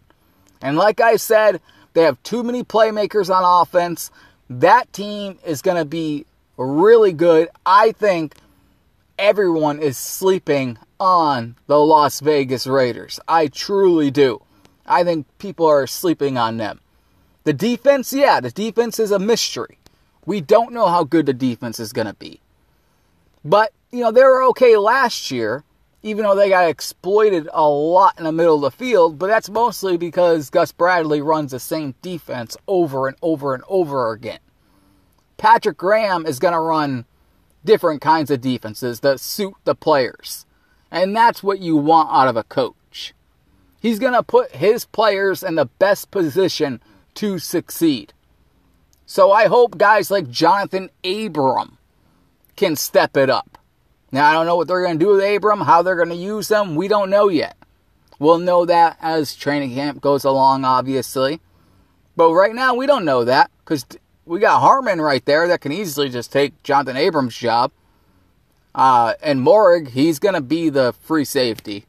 And 0.62 0.78
like 0.78 1.02
I 1.02 1.18
said, 1.18 1.60
they 1.94 2.04
have 2.04 2.24
too 2.24 2.42
many 2.42 2.64
playmakers 2.64 3.30
on 3.30 3.44
offense. 3.44 4.12
That 4.50 4.92
team 4.94 5.38
is 5.46 5.62
going 5.62 5.76
to 5.76 5.86
be 5.86 6.26
really 6.56 7.12
good. 7.12 7.50
I 7.66 7.92
think 7.92 8.36
everyone 9.20 9.80
is 9.80 9.98
sleeping 9.98 10.78
on 10.98 11.58
the 11.68 11.78
Las 11.78 12.22
Vegas 12.22 12.66
Raiders. 12.66 13.20
I 13.28 13.48
truly 13.48 14.12
do. 14.12 14.42
I 14.86 15.04
think 15.04 15.28
people 15.40 15.66
are 15.66 15.88
sleeping 15.88 16.38
on 16.38 16.56
them. 16.56 16.80
The 17.44 17.54
defense, 17.54 18.14
yeah, 18.14 18.40
the 18.40 18.52
defense 18.52 18.98
is 18.98 19.12
a 19.12 19.20
mystery. 19.20 19.78
We 20.26 20.40
don't 20.40 20.72
know 20.72 20.88
how 20.88 21.04
good 21.04 21.26
the 21.26 21.34
defense 21.34 21.82
is 21.82 21.92
going 21.92 22.08
to 22.08 22.14
be. 22.14 22.40
But, 23.46 23.72
you 23.92 24.00
know, 24.00 24.12
they 24.12 24.24
were 24.24 24.44
okay 24.46 24.76
last 24.76 25.30
year, 25.30 25.64
even 26.02 26.24
though 26.24 26.36
they 26.36 26.50
got 26.50 26.68
exploited 26.68 27.48
a 27.54 27.70
lot 27.70 28.18
in 28.18 28.24
the 28.24 28.32
middle 28.32 28.56
of 28.56 28.62
the 28.62 28.72
field, 28.72 29.20
but 29.20 29.28
that's 29.28 29.50
mostly 29.52 29.98
because 29.98 30.50
Gus 30.50 30.72
Bradley 30.72 31.22
runs 31.22 31.52
the 31.52 31.60
same 31.60 31.94
defense 32.02 32.58
over 32.68 33.08
and 33.08 33.16
over 33.22 33.54
and 33.54 33.64
over 33.70 34.12
again. 34.12 34.40
Patrick 35.38 35.78
Graham 35.78 36.26
is 36.26 36.40
going 36.40 36.54
to 36.54 36.60
run 36.60 37.06
different 37.64 38.02
kinds 38.02 38.32
of 38.32 38.42
defenses 38.42 39.02
that 39.02 39.20
suit 39.20 39.54
the 39.64 39.76
players. 39.76 40.48
And 40.90 41.16
that's 41.16 41.44
what 41.44 41.60
you 41.60 41.78
want 41.78 42.10
out 42.12 42.28
of 42.28 42.38
a 42.38 42.44
coach. 42.44 43.14
He's 43.80 44.00
going 44.00 44.14
to 44.14 44.24
put 44.24 44.56
his 44.56 44.86
players 44.86 45.44
in 45.44 45.56
the 45.56 45.66
best 45.66 46.10
position 46.10 46.82
to 47.16 47.38
succeed. 47.38 48.14
So 49.06 49.32
I 49.32 49.46
hope 49.46 49.78
guys 49.78 50.10
like 50.10 50.26
Johnathan 50.26 50.90
Abram 51.04 51.75
can 52.56 52.76
step 52.76 53.18
it 53.18 53.30
up. 53.30 53.58
Now, 54.12 54.30
I 54.30 54.34
don't 54.34 54.46
know 54.46 54.56
what 54.56 54.68
they're 54.68 54.84
going 54.84 54.98
to 54.98 55.06
do 55.06 55.12
with 55.12 55.24
Abram, 55.24 55.62
how 55.62 55.82
they're 55.82 55.96
going 55.96 56.10
to 56.10 56.16
use 56.16 56.48
them. 56.48 56.76
We 56.76 56.88
don't 56.88 57.10
know 57.10 57.28
yet. 57.28 57.58
We'll 58.18 58.40
know 58.40 58.66
that 58.66 58.98
as 59.02 59.36
training 59.36 59.74
camp 59.74 60.02
goes 60.02 60.24
along, 60.24 60.64
obviously. 60.64 61.42
But 62.16 62.32
right 62.34 62.56
now, 62.56 62.76
we 62.76 62.86
don't 62.86 63.04
know 63.04 63.26
that 63.26 63.52
because 63.60 63.86
we 64.26 64.40
got 64.40 64.62
Harmon 64.62 65.02
right 65.02 65.24
there 65.26 65.48
that 65.50 65.62
can 65.62 65.72
easily 65.72 66.10
just 66.10 66.32
take 66.32 66.62
Johnathan 66.64 66.96
Abram's 66.96 67.38
job. 67.38 67.72
Uh, 68.74 69.14
and 69.22 69.46
Moehrig, 69.46 69.90
he's 69.90 70.20
going 70.20 70.36
to 70.36 70.42
be 70.42 70.70
the 70.70 70.94
free 71.02 71.26
safety. 71.26 71.86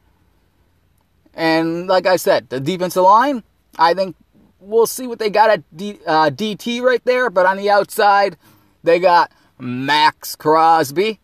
And 1.35 1.87
like 1.87 2.07
I 2.07 2.17
said, 2.17 2.49
the 2.49 2.61
defensive 2.61 3.03
line, 3.03 3.43
I 3.79 3.95
think 3.95 4.17
we'll 4.59 4.87
see 4.87 5.07
what 5.07 5.19
they 5.19 5.31
got 5.31 5.51
at 5.51 5.77
D, 5.77 5.99
uh, 6.07 6.31
DT 6.31 6.81
right 6.83 7.05
there. 7.05 7.31
But 7.31 7.47
on 7.47 7.57
the 7.57 7.71
outside, 7.71 8.37
they 8.83 8.99
got 8.99 9.31
Maxx 9.59 10.37
Crosby. 10.37 11.21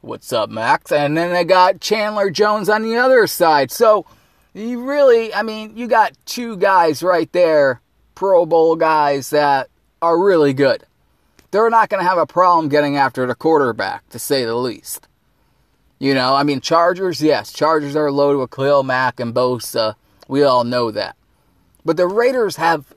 What's 0.00 0.32
up, 0.32 0.50
Max? 0.50 0.92
And 0.92 1.16
then 1.16 1.32
they 1.32 1.44
got 1.44 1.80
Chandler 1.80 2.30
Jones 2.30 2.68
on 2.68 2.82
the 2.82 2.96
other 2.96 3.26
side. 3.26 3.70
So 3.70 4.06
you 4.54 4.88
really, 4.88 5.34
I 5.34 5.42
mean, 5.42 5.76
you 5.76 5.86
got 5.88 6.12
two 6.26 6.56
guys 6.56 7.02
right 7.02 7.30
there, 7.32 7.80
Pro 8.14 8.46
Bowl 8.46 8.76
guys 8.76 9.30
that 9.30 9.68
are 10.00 10.18
really 10.18 10.52
good. 10.52 10.84
they're 11.50 11.70
not 11.70 11.88
going 11.88 12.02
to 12.02 12.08
have 12.08 12.18
a 12.18 12.26
problem 12.26 12.68
getting 12.68 12.96
after 12.96 13.26
the 13.26 13.34
quarterback, 13.34 14.08
to 14.10 14.18
say 14.18 14.44
the 14.44 14.54
least. 14.54 15.08
You 15.98 16.14
know, 16.14 16.34
I 16.34 16.42
mean, 16.42 16.60
Chargers, 16.60 17.22
yes, 17.22 17.52
Chargers 17.52 17.96
are 17.96 18.10
loaded 18.12 18.38
with 18.38 18.50
Khalil 18.50 18.82
Mack 18.82 19.18
and 19.20 19.34
Bosa. 19.34 19.94
We 20.28 20.42
all 20.42 20.64
know 20.64 20.90
that. 20.90 21.16
But 21.84 21.96
the 21.96 22.06
Raiders 22.06 22.56
have 22.56 22.92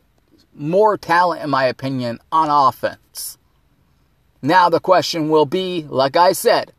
more 0.53 0.97
talent, 0.97 1.41
in 1.41 1.49
my 1.49 1.65
opinion, 1.65 2.19
on 2.31 2.49
offense. 2.49 2.99
Now 4.41 4.69
the 4.69 4.79
question 4.79 5.29
will 5.29 5.45
be, 5.45 5.85
like 5.89 6.15
I 6.15 6.31
said, 6.31 6.73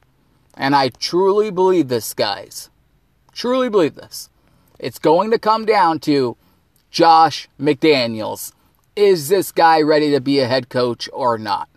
and 0.55 0.75
I 0.75 0.89
truly 0.89 1.51
believe 1.51 1.89
this, 1.89 2.15
guys. 2.15 2.71
Truly 3.33 3.69
believe 3.69 3.95
this. 3.95 4.29
It's 4.79 4.99
going 4.99 5.31
to 5.31 5.39
come 5.39 5.65
down 5.65 6.01
to 6.01 6.37
Josh 6.91 7.49
McDaniels. 7.61 8.53
Is 8.97 9.29
this 9.29 9.53
guy 9.53 9.81
ready 9.83 10.11
to 10.11 10.21
be 10.21 10.41
a 10.41 10.49
head 10.49 10.69
coach 10.69 11.09
or 11.13 11.39
not? 11.39 11.69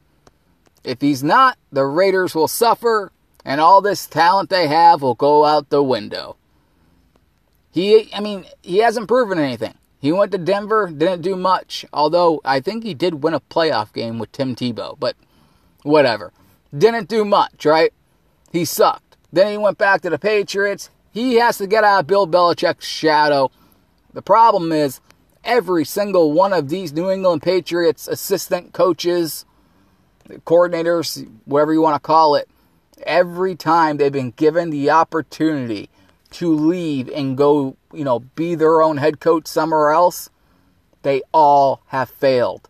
If 0.84 1.02
he's 1.02 1.24
not, 1.24 1.58
the 1.72 1.86
Raiders 1.86 2.34
will 2.36 2.48
suffer 2.48 3.12
and 3.46 3.60
all 3.60 3.82
this 3.82 4.08
talent 4.08 4.50
they 4.50 4.67
have 4.67 5.02
will 5.02 5.15
go 5.15 5.46
out 5.46 5.69
the 5.69 5.84
window. 5.84 6.38
He, 7.72 8.10
I 8.13 8.19
mean, 8.19 8.46
he 8.62 8.78
hasn't 8.78 9.08
proven 9.08 9.39
anything. 9.39 9.74
He 10.00 10.12
went 10.12 10.32
to 10.34 10.38
Denver, 10.38 10.89
didn't 10.89 11.22
do 11.22 11.36
much, 11.36 11.86
although 11.93 12.41
I 12.43 12.60
think 12.60 12.84
he 12.84 12.93
did 12.93 13.24
win 13.24 13.34
a 13.34 13.39
playoff 13.39 13.93
game 13.93 14.19
with 14.19 14.32
Tim 14.32 14.56
Tebow, 14.56 14.98
but 15.00 15.15
whatever. 15.84 16.34
Didn't 16.76 17.08
do 17.08 17.24
much, 17.24 17.65
right? 17.65 17.93
He 18.52 18.65
sucked. 18.65 19.17
Then 19.32 19.52
he 19.52 19.58
went 19.58 19.78
back 19.78 20.02
to 20.02 20.10
the 20.10 20.19
Patriots. 20.19 20.89
He 21.12 21.36
has 21.36 21.58
to 21.60 21.67
get 21.67 21.84
out 21.84 22.02
of 22.02 22.08
Bill 22.08 22.28
Belichick's 22.28 22.88
shadow. 22.88 23.52
The 24.13 24.22
problem 24.22 24.72
is, 24.72 25.00
every 25.43 25.86
single 25.86 26.32
one 26.32 26.54
of 26.54 26.69
these 26.69 26.93
New 26.93 27.10
England 27.10 27.41
Patriots 27.41 28.08
assistant 28.08 28.74
coaches, 28.74 29.46
coordinators, 30.46 31.30
whatever 31.46 31.74
you 31.74 31.82
want 31.82 31.96
to 31.96 32.06
call 32.06 32.36
it, 32.36 32.48
every 33.06 33.56
time 33.56 33.98
they've 33.98 34.12
been 34.12 34.32
given 34.32 34.69
the 34.69 34.89
opportunity 34.89 35.89
to 36.32 36.54
leave 36.54 37.10
and 37.10 37.38
go, 37.38 37.76
you 37.93 38.04
know, 38.04 38.19
be 38.19 38.56
their 38.56 38.82
own 38.82 38.98
head 38.98 39.19
coach 39.19 39.48
somewhere 39.48 39.91
else, 39.91 40.30
they 41.04 41.22
all 41.32 41.82
have 41.88 42.10
failed. 42.10 42.69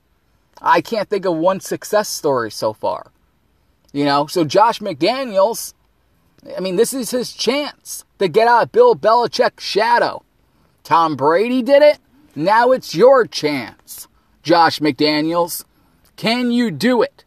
I 0.63 0.82
can't 0.82 1.10
think 1.10 1.26
of 1.26 1.36
one 1.36 1.60
success 1.60 2.08
story 2.08 2.49
so 2.49 2.73
far. 2.73 3.12
You 3.91 4.06
know, 4.06 4.28
so 4.28 4.45
Josh 4.45 4.80
McDaniels, 4.80 5.73
I 6.56 6.62
mean, 6.62 6.78
this 6.78 6.93
is 6.93 7.12
his 7.12 7.34
chance 7.34 8.06
to 8.17 8.28
get 8.28 8.47
out 8.47 8.63
of 8.63 8.71
Bill 8.71 8.95
Belichick's 8.95 9.63
shadow. 9.63 10.23
Tom 10.84 11.15
Brady 11.15 11.62
did 11.62 11.84
it. 11.84 11.99
Now 12.36 12.71
it's 12.71 12.95
your 12.95 13.28
chance, 13.28 14.08
Josh 14.41 14.80
McDaniels. 14.80 15.65
Can 16.15 16.49
you 16.49 16.71
do 16.71 17.02
it? 17.02 17.26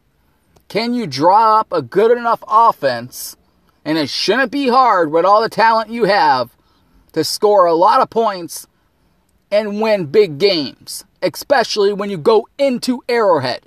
Can 0.67 0.93
you 0.93 1.07
draw 1.07 1.59
up 1.59 1.71
a 1.71 1.81
good 1.81 2.17
enough 2.17 2.43
offense? 2.47 3.37
And 3.85 3.97
it 3.97 4.09
shouldn't 4.09 4.51
be 4.51 4.67
hard 4.67 5.11
with 5.11 5.23
all 5.23 5.41
the 5.41 5.47
talent 5.47 5.89
you 5.89 6.05
have 6.05 6.51
to 7.13 7.23
score 7.23 7.65
a 7.65 7.73
lot 7.73 8.01
of 8.01 8.09
points 8.09 8.67
and 9.49 9.81
win 9.81 10.07
big 10.07 10.37
games, 10.37 11.05
especially 11.21 11.93
when 11.93 12.09
you 12.09 12.17
go 12.17 12.47
into 12.57 13.03
Arrowhead. 13.09 13.63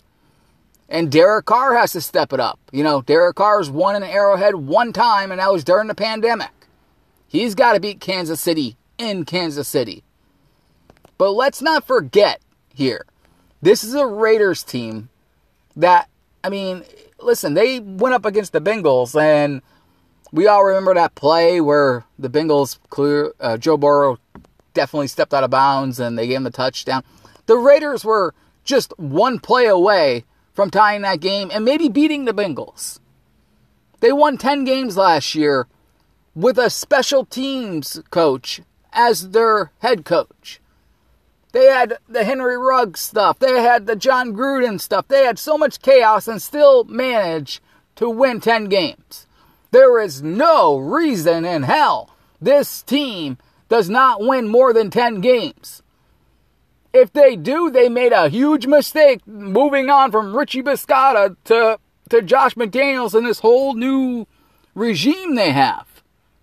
And 0.88 1.10
Derek 1.10 1.46
Carr 1.46 1.76
has 1.76 1.92
to 1.92 2.00
step 2.00 2.32
it 2.32 2.40
up. 2.40 2.58
You 2.72 2.82
know, 2.82 3.02
Derek 3.02 3.36
Carr's 3.36 3.70
won 3.70 3.96
in 3.96 4.02
Arrowhead 4.02 4.56
one 4.56 4.92
time, 4.92 5.30
and 5.30 5.40
that 5.40 5.52
was 5.52 5.62
during 5.62 5.86
the 5.86 5.94
pandemic. 5.94 6.50
He's 7.28 7.54
got 7.54 7.74
to 7.74 7.80
beat 7.80 8.00
Kansas 8.00 8.40
City 8.40 8.76
in 8.98 9.24
Kansas 9.24 9.68
City. 9.68 10.02
But 11.16 11.32
let's 11.32 11.62
not 11.62 11.86
forget 11.86 12.40
here 12.74 13.04
this 13.62 13.84
is 13.84 13.94
a 13.94 14.06
Raiders 14.06 14.62
team 14.62 15.08
that 15.76 16.08
I 16.42 16.48
mean, 16.48 16.84
listen, 17.20 17.54
they 17.54 17.80
went 17.80 18.14
up 18.14 18.24
against 18.24 18.52
the 18.52 18.60
Bengals, 18.60 19.20
and 19.20 19.60
we 20.32 20.46
all 20.46 20.64
remember 20.64 20.94
that 20.94 21.14
play 21.14 21.60
where 21.60 22.04
the 22.18 22.30
Bengals 22.30 22.78
clear 22.88 23.32
uh, 23.40 23.58
Joe 23.58 23.76
Burrow 23.76 24.18
definitely 24.72 25.08
stepped 25.08 25.34
out 25.34 25.44
of 25.44 25.50
bounds, 25.50 26.00
and 26.00 26.18
they 26.18 26.26
gave 26.26 26.38
him 26.38 26.44
the 26.44 26.50
touchdown. 26.50 27.04
The 27.50 27.58
Raiders 27.58 28.04
were 28.04 28.32
just 28.62 28.96
one 28.96 29.40
play 29.40 29.66
away 29.66 30.24
from 30.52 30.70
tying 30.70 31.02
that 31.02 31.18
game 31.18 31.50
and 31.52 31.64
maybe 31.64 31.88
beating 31.88 32.24
the 32.24 32.32
Bengals. 32.32 33.00
They 33.98 34.12
won 34.12 34.38
10 34.38 34.62
games 34.62 34.96
last 34.96 35.34
year 35.34 35.66
with 36.36 36.60
a 36.60 36.70
special 36.70 37.24
teams 37.24 38.00
coach 38.10 38.60
as 38.92 39.30
their 39.30 39.72
head 39.80 40.04
coach. 40.04 40.60
They 41.50 41.64
had 41.64 41.98
the 42.08 42.22
Henry 42.22 42.56
Ruggs 42.56 43.00
stuff. 43.00 43.40
They 43.40 43.60
had 43.60 43.88
the 43.88 43.96
Jon 43.96 44.32
Gruden 44.32 44.80
stuff. 44.80 45.08
They 45.08 45.24
had 45.24 45.36
so 45.36 45.58
much 45.58 45.82
chaos 45.82 46.28
and 46.28 46.40
still 46.40 46.84
managed 46.84 47.60
to 47.96 48.08
win 48.08 48.40
10 48.40 48.66
games. 48.66 49.26
There 49.72 49.98
is 49.98 50.22
no 50.22 50.78
reason 50.78 51.44
in 51.44 51.64
hell 51.64 52.14
this 52.40 52.80
team 52.80 53.38
does 53.68 53.90
not 53.90 54.20
win 54.20 54.46
more 54.46 54.72
than 54.72 54.90
10 54.90 55.20
games. 55.20 55.82
If 56.92 57.12
they 57.12 57.36
do, 57.36 57.70
they 57.70 57.88
made 57.88 58.12
a 58.12 58.28
huge 58.28 58.66
mistake 58.66 59.26
moving 59.26 59.88
on 59.90 60.10
from 60.10 60.36
Richie 60.36 60.62
Bisaccia 60.62 61.36
to, 61.44 61.78
to 62.08 62.22
Josh 62.22 62.54
McDaniels 62.54 63.14
and 63.14 63.26
this 63.26 63.40
whole 63.40 63.74
new 63.74 64.26
regime 64.74 65.36
they 65.36 65.52
have. 65.52 65.86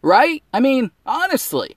Right? 0.01 0.43
I 0.53 0.59
mean, 0.59 0.91
honestly. 1.05 1.75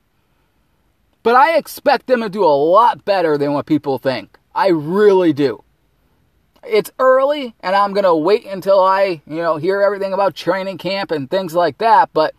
But 1.22 1.34
I 1.34 1.56
expect 1.56 2.06
them 2.06 2.20
to 2.20 2.28
do 2.28 2.44
a 2.44 2.46
lot 2.46 3.04
better 3.04 3.36
than 3.36 3.52
what 3.52 3.66
people 3.66 3.98
think. 3.98 4.38
I 4.54 4.68
really 4.68 5.32
do. 5.32 5.64
It's 6.62 6.90
early, 6.98 7.54
and 7.60 7.74
I'm 7.74 7.92
going 7.92 8.04
to 8.04 8.14
wait 8.14 8.46
until 8.46 8.80
I, 8.80 9.22
you 9.26 9.36
know, 9.36 9.56
hear 9.56 9.82
everything 9.82 10.12
about 10.12 10.34
training 10.34 10.78
camp 10.78 11.10
and 11.10 11.28
things 11.28 11.54
like 11.54 11.78
that. 11.78 12.10
But 12.12 12.34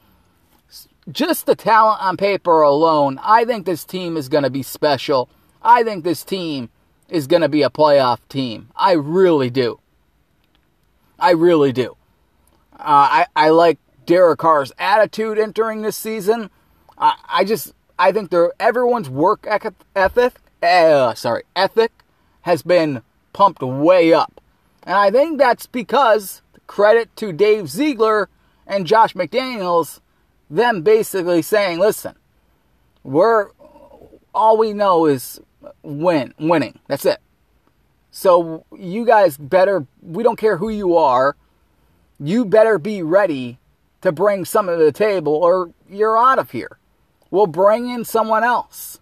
just 1.11 1.45
the 1.45 1.55
talent 1.55 2.01
on 2.01 2.17
paper 2.17 2.61
alone, 2.61 3.19
I 3.23 3.45
think 3.45 3.65
this 3.65 3.83
team 3.83 4.17
is 4.17 4.29
going 4.29 4.43
to 4.43 4.49
be 4.49 4.63
special. 4.63 5.29
I 5.63 5.83
think 5.83 6.03
this 6.03 6.23
team 6.23 6.69
is 7.09 7.27
going 7.27 7.41
to 7.41 7.49
be 7.49 7.63
a 7.63 7.69
playoff 7.69 8.19
team. 8.29 8.69
I 8.75 8.93
really 8.93 9.49
do. 9.49 9.79
I 11.19 11.31
really 11.31 11.71
do. 11.71 11.97
Uh, 12.73 13.25
I, 13.25 13.25
I 13.35 13.49
like 13.49 13.77
Derek 14.05 14.39
Carr's 14.39 14.71
attitude 14.79 15.37
entering 15.37 15.81
this 15.81 15.97
season. 15.97 16.49
I, 16.97 17.15
I 17.29 17.43
just 17.43 17.73
I 18.01 18.11
think 18.11 18.31
they're, 18.31 18.51
everyone's 18.59 19.11
work 19.11 19.45
ethic, 19.45 20.33
uh, 20.63 21.13
sorry, 21.13 21.43
ethic 21.55 21.91
has 22.41 22.63
been 22.63 23.03
pumped 23.31 23.61
way 23.61 24.11
up. 24.11 24.41
And 24.81 24.95
I 24.95 25.11
think 25.11 25.37
that's 25.37 25.67
because 25.67 26.41
credit 26.65 27.15
to 27.17 27.31
Dave 27.31 27.69
Ziegler 27.69 28.27
and 28.65 28.87
Josh 28.87 29.13
McDaniels, 29.13 29.99
them 30.49 30.81
basically 30.81 31.43
saying, 31.43 31.77
listen, 31.77 32.15
we're 33.03 33.51
all 34.33 34.57
we 34.57 34.73
know 34.73 35.05
is 35.05 35.39
win, 35.83 36.33
winning. 36.39 36.79
That's 36.87 37.05
it. 37.05 37.19
So 38.11 38.65
you 38.77 39.05
guys 39.05 39.37
better 39.37 39.85
we 40.01 40.23
don't 40.23 40.37
care 40.37 40.57
who 40.57 40.69
you 40.69 40.97
are, 40.97 41.35
you 42.19 42.45
better 42.45 42.77
be 42.77 43.01
ready 43.01 43.57
to 44.01 44.11
bring 44.11 44.45
something 44.45 44.77
to 44.77 44.83
the 44.83 44.91
table 44.91 45.33
or 45.33 45.71
you're 45.89 46.17
out 46.17 46.39
of 46.39 46.51
here. 46.51 46.77
We'll 47.29 47.47
bring 47.47 47.89
in 47.89 48.03
someone 48.03 48.43
else. 48.43 48.99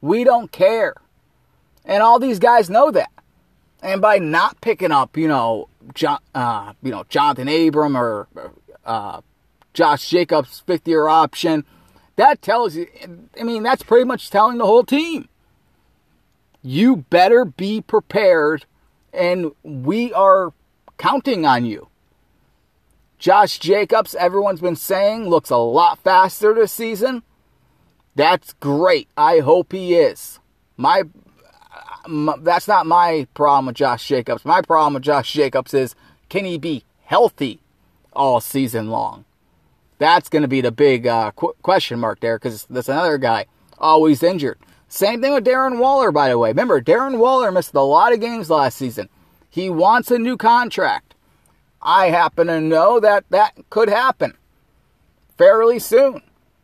We 0.00 0.24
don't 0.24 0.52
care. 0.52 0.94
And 1.84 2.02
all 2.02 2.18
these 2.18 2.38
guys 2.38 2.70
know 2.70 2.90
that. 2.92 3.10
And 3.82 4.00
by 4.00 4.18
not 4.18 4.60
picking 4.60 4.92
up, 4.92 5.16
you 5.16 5.26
know, 5.26 5.68
John, 5.94 6.20
uh, 6.34 6.74
you 6.82 6.92
know, 6.92 7.02
Johnathan 7.04 7.68
Abram 7.68 7.96
or 7.96 8.28
uh, 8.84 9.20
Josh 9.74 10.08
Jacobs' 10.08 10.60
fifth 10.60 10.86
year 10.86 11.08
option, 11.08 11.64
that 12.14 12.40
tells 12.42 12.76
you, 12.76 12.86
I 13.38 13.42
mean, 13.42 13.64
that's 13.64 13.82
pretty 13.82 14.04
much 14.04 14.30
telling 14.30 14.58
the 14.58 14.66
whole 14.66 14.84
team. 14.84 15.28
You 16.62 16.96
better 16.96 17.44
be 17.44 17.80
prepared, 17.80 18.66
and 19.12 19.52
we 19.62 20.12
are 20.12 20.52
counting 20.96 21.44
on 21.44 21.64
you. 21.64 21.88
Josh 23.18 23.58
Jacobs, 23.58 24.14
everyone's 24.14 24.60
been 24.60 24.76
saying, 24.76 25.28
looks 25.28 25.50
a 25.50 25.56
lot 25.56 25.98
faster 26.00 26.54
this 26.54 26.72
season. 26.72 27.22
That's 28.14 28.52
great. 28.54 29.08
I 29.16 29.38
hope 29.38 29.72
he 29.72 29.94
is. 29.94 30.38
My, 30.76 31.04
my, 32.06 32.34
that's 32.40 32.68
not 32.68 32.86
my 32.86 33.26
problem 33.34 33.66
with 33.66 33.76
Josh 33.76 34.06
Jacobs. 34.06 34.44
My 34.44 34.60
problem 34.60 34.94
with 34.94 35.04
Josh 35.04 35.32
Jacobs 35.32 35.72
is 35.72 35.94
can 36.28 36.44
he 36.44 36.58
be 36.58 36.84
healthy 37.04 37.60
all 38.12 38.40
season 38.40 38.90
long? 38.90 39.24
That's 39.98 40.28
going 40.28 40.42
to 40.42 40.48
be 40.48 40.60
the 40.60 40.72
big 40.72 41.06
uh, 41.06 41.30
qu- 41.30 41.54
question 41.62 42.00
mark 42.00 42.20
there 42.20 42.38
because 42.38 42.66
that's 42.68 42.88
another 42.88 43.18
guy 43.18 43.46
always 43.78 44.22
injured. 44.22 44.58
Same 44.92 45.22
thing 45.22 45.32
with 45.32 45.46
Darren 45.46 45.78
Waller, 45.78 46.12
by 46.12 46.28
the 46.28 46.36
way. 46.36 46.50
Remember, 46.50 46.78
Darren 46.78 47.16
Waller 47.16 47.50
missed 47.50 47.72
a 47.72 47.80
lot 47.80 48.12
of 48.12 48.20
games 48.20 48.50
last 48.50 48.76
season. 48.76 49.08
He 49.48 49.70
wants 49.70 50.10
a 50.10 50.18
new 50.18 50.36
contract. 50.36 51.14
I 51.80 52.10
happen 52.10 52.48
to 52.48 52.60
know 52.60 53.00
that 53.00 53.24
that 53.30 53.54
could 53.70 53.88
happen 53.88 54.36
fairly 55.38 55.78
soon. 55.78 56.20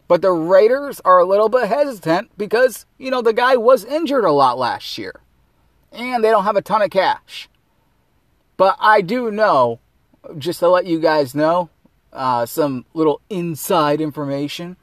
But 0.08 0.20
the 0.20 0.32
Raiders 0.32 1.00
are 1.06 1.18
a 1.18 1.24
little 1.24 1.48
bit 1.48 1.68
hesitant 1.68 2.30
because, 2.36 2.84
you 2.98 3.10
know, 3.10 3.22
the 3.22 3.32
guy 3.32 3.56
was 3.56 3.86
injured 3.86 4.24
a 4.24 4.30
lot 4.30 4.58
last 4.58 4.98
year. 4.98 5.22
And 5.90 6.22
they 6.22 6.30
don't 6.30 6.44
have 6.44 6.56
a 6.56 6.60
ton 6.60 6.82
of 6.82 6.90
cash. 6.90 7.48
But 8.58 8.76
I 8.78 9.00
do 9.00 9.30
know, 9.30 9.80
just 10.36 10.60
to 10.60 10.68
let 10.68 10.84
you 10.84 11.00
guys 11.00 11.34
know, 11.34 11.70
uh, 12.12 12.44
some 12.44 12.84
little 12.92 13.22
inside 13.30 14.02
information 14.02 14.76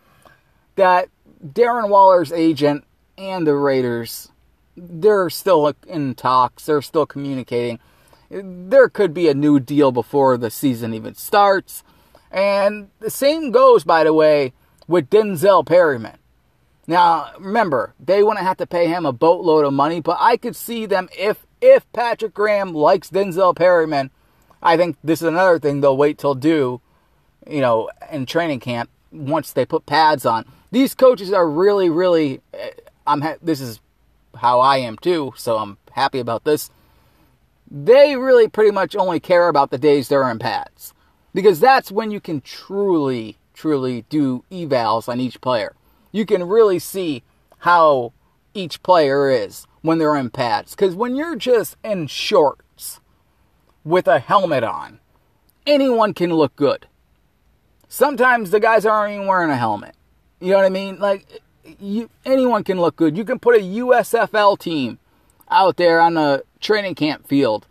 that 0.77 1.09
Darren 1.45 1.89
Waller's 1.89 2.31
agent 2.31 2.85
and 3.17 3.45
the 3.45 3.55
Raiders, 3.55 4.29
they're 4.75 5.29
still 5.29 5.73
in 5.87 6.15
talks. 6.15 6.65
They're 6.65 6.81
still 6.81 7.05
communicating. 7.05 7.79
There 8.29 8.89
could 8.89 9.13
be 9.13 9.27
a 9.27 9.33
new 9.33 9.59
deal 9.59 9.91
before 9.91 10.37
the 10.37 10.49
season 10.49 10.93
even 10.93 11.15
starts. 11.15 11.83
And 12.31 12.89
the 12.99 13.09
same 13.09 13.51
goes, 13.51 13.83
by 13.83 14.03
the 14.03 14.13
way, 14.13 14.53
with 14.87 15.09
Denzel 15.09 15.65
Perryman. 15.65 16.17
Now, 16.87 17.31
remember, 17.39 17.93
they 17.99 18.21
wouldn't 18.21 18.45
have 18.45 18.57
to 18.57 18.67
pay 18.67 18.87
him 18.87 19.05
a 19.05 19.11
boatload 19.11 19.65
of 19.65 19.73
money, 19.73 20.01
but 20.01 20.17
I 20.19 20.37
could 20.37 20.55
see 20.55 20.85
them 20.85 21.09
if 21.17 21.45
if 21.61 21.91
Patrick 21.93 22.33
Graham 22.33 22.73
likes 22.73 23.09
Denzel 23.09 23.55
Perryman. 23.55 24.11
I 24.61 24.77
think 24.77 24.97
this 25.03 25.21
is 25.21 25.27
another 25.27 25.57
thing 25.57 25.81
they'll 25.81 25.97
wait 25.97 26.17
till 26.19 26.35
do, 26.35 26.81
you 27.47 27.61
know, 27.61 27.89
in 28.11 28.25
training 28.25 28.59
camp 28.59 28.89
once 29.11 29.51
they 29.51 29.65
put 29.65 29.85
pads 29.85 30.25
on. 30.25 30.45
These 30.71 30.93
coaches 30.93 31.31
are 31.31 31.49
really, 31.49 31.89
really. 31.89 32.41
Eh, 32.53 32.71
I'm. 33.07 33.23
This 33.41 33.61
is 33.61 33.79
how 34.35 34.59
I 34.59 34.77
am 34.77 34.97
too, 34.97 35.33
so 35.37 35.57
I'm 35.57 35.77
happy 35.91 36.19
about 36.19 36.43
this. 36.43 36.69
They 37.69 38.15
really 38.15 38.47
pretty 38.47 38.71
much 38.71 38.95
only 38.95 39.19
care 39.19 39.49
about 39.49 39.71
the 39.71 39.77
days 39.77 40.07
they're 40.07 40.29
in 40.29 40.39
pads 40.39 40.93
because 41.33 41.59
that's 41.59 41.91
when 41.91 42.11
you 42.11 42.19
can 42.19 42.41
truly, 42.41 43.37
truly 43.53 44.05
do 44.09 44.43
evals 44.51 45.09
on 45.09 45.19
each 45.19 45.41
player 45.41 45.75
you 46.15 46.25
can 46.25 46.47
really 46.47 46.79
see 46.79 47.23
how 47.59 48.13
each 48.53 48.81
player 48.81 49.29
is 49.29 49.67
when 49.81 49.97
they're 49.97 50.15
in 50.15 50.29
pads. 50.29 50.73
Because 50.73 50.95
when 50.95 51.17
you're 51.17 51.35
just 51.35 51.75
in 51.83 52.07
shorts 52.07 53.01
with 53.83 54.07
a 54.07 54.19
helmet 54.19 54.63
on, 54.63 55.01
anyone 55.67 56.13
can 56.13 56.33
look 56.33 56.55
good. 56.55 56.87
Sometimes 57.89 58.51
the 58.51 58.61
guys 58.61 58.85
aren't 58.85 59.13
even 59.13 59.27
wearing 59.27 59.49
a 59.49 59.57
helmet. 59.57 59.93
You 60.39 60.51
know 60.51 60.57
what 60.57 60.65
I 60.65 60.69
mean? 60.69 60.99
Like, 60.99 61.41
you, 61.79 62.09
anyone 62.25 62.63
can 62.63 62.79
look 62.79 62.95
good. 62.95 63.17
You 63.17 63.25
can 63.25 63.39
put 63.39 63.55
a 63.55 63.59
USFL 63.59 64.57
team 64.57 64.99
out 65.49 65.77
there 65.77 65.99
on 65.99 66.15
the 66.15 66.43
training 66.59 66.95
camp 66.95 67.27
field 67.27 67.67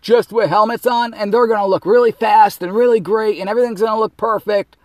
just 0.00 0.32
with 0.32 0.48
helmets 0.48 0.86
on, 0.86 1.14
and 1.14 1.32
they're 1.32 1.46
going 1.46 1.58
to 1.58 1.66
look 1.66 1.84
really 1.84 2.12
fast 2.12 2.62
and 2.62 2.72
really 2.72 3.00
great, 3.00 3.40
and 3.40 3.48
everything's 3.48 3.80
going 3.80 3.92
to 3.92 3.98
look 3.98 4.16
perfect. 4.16 4.76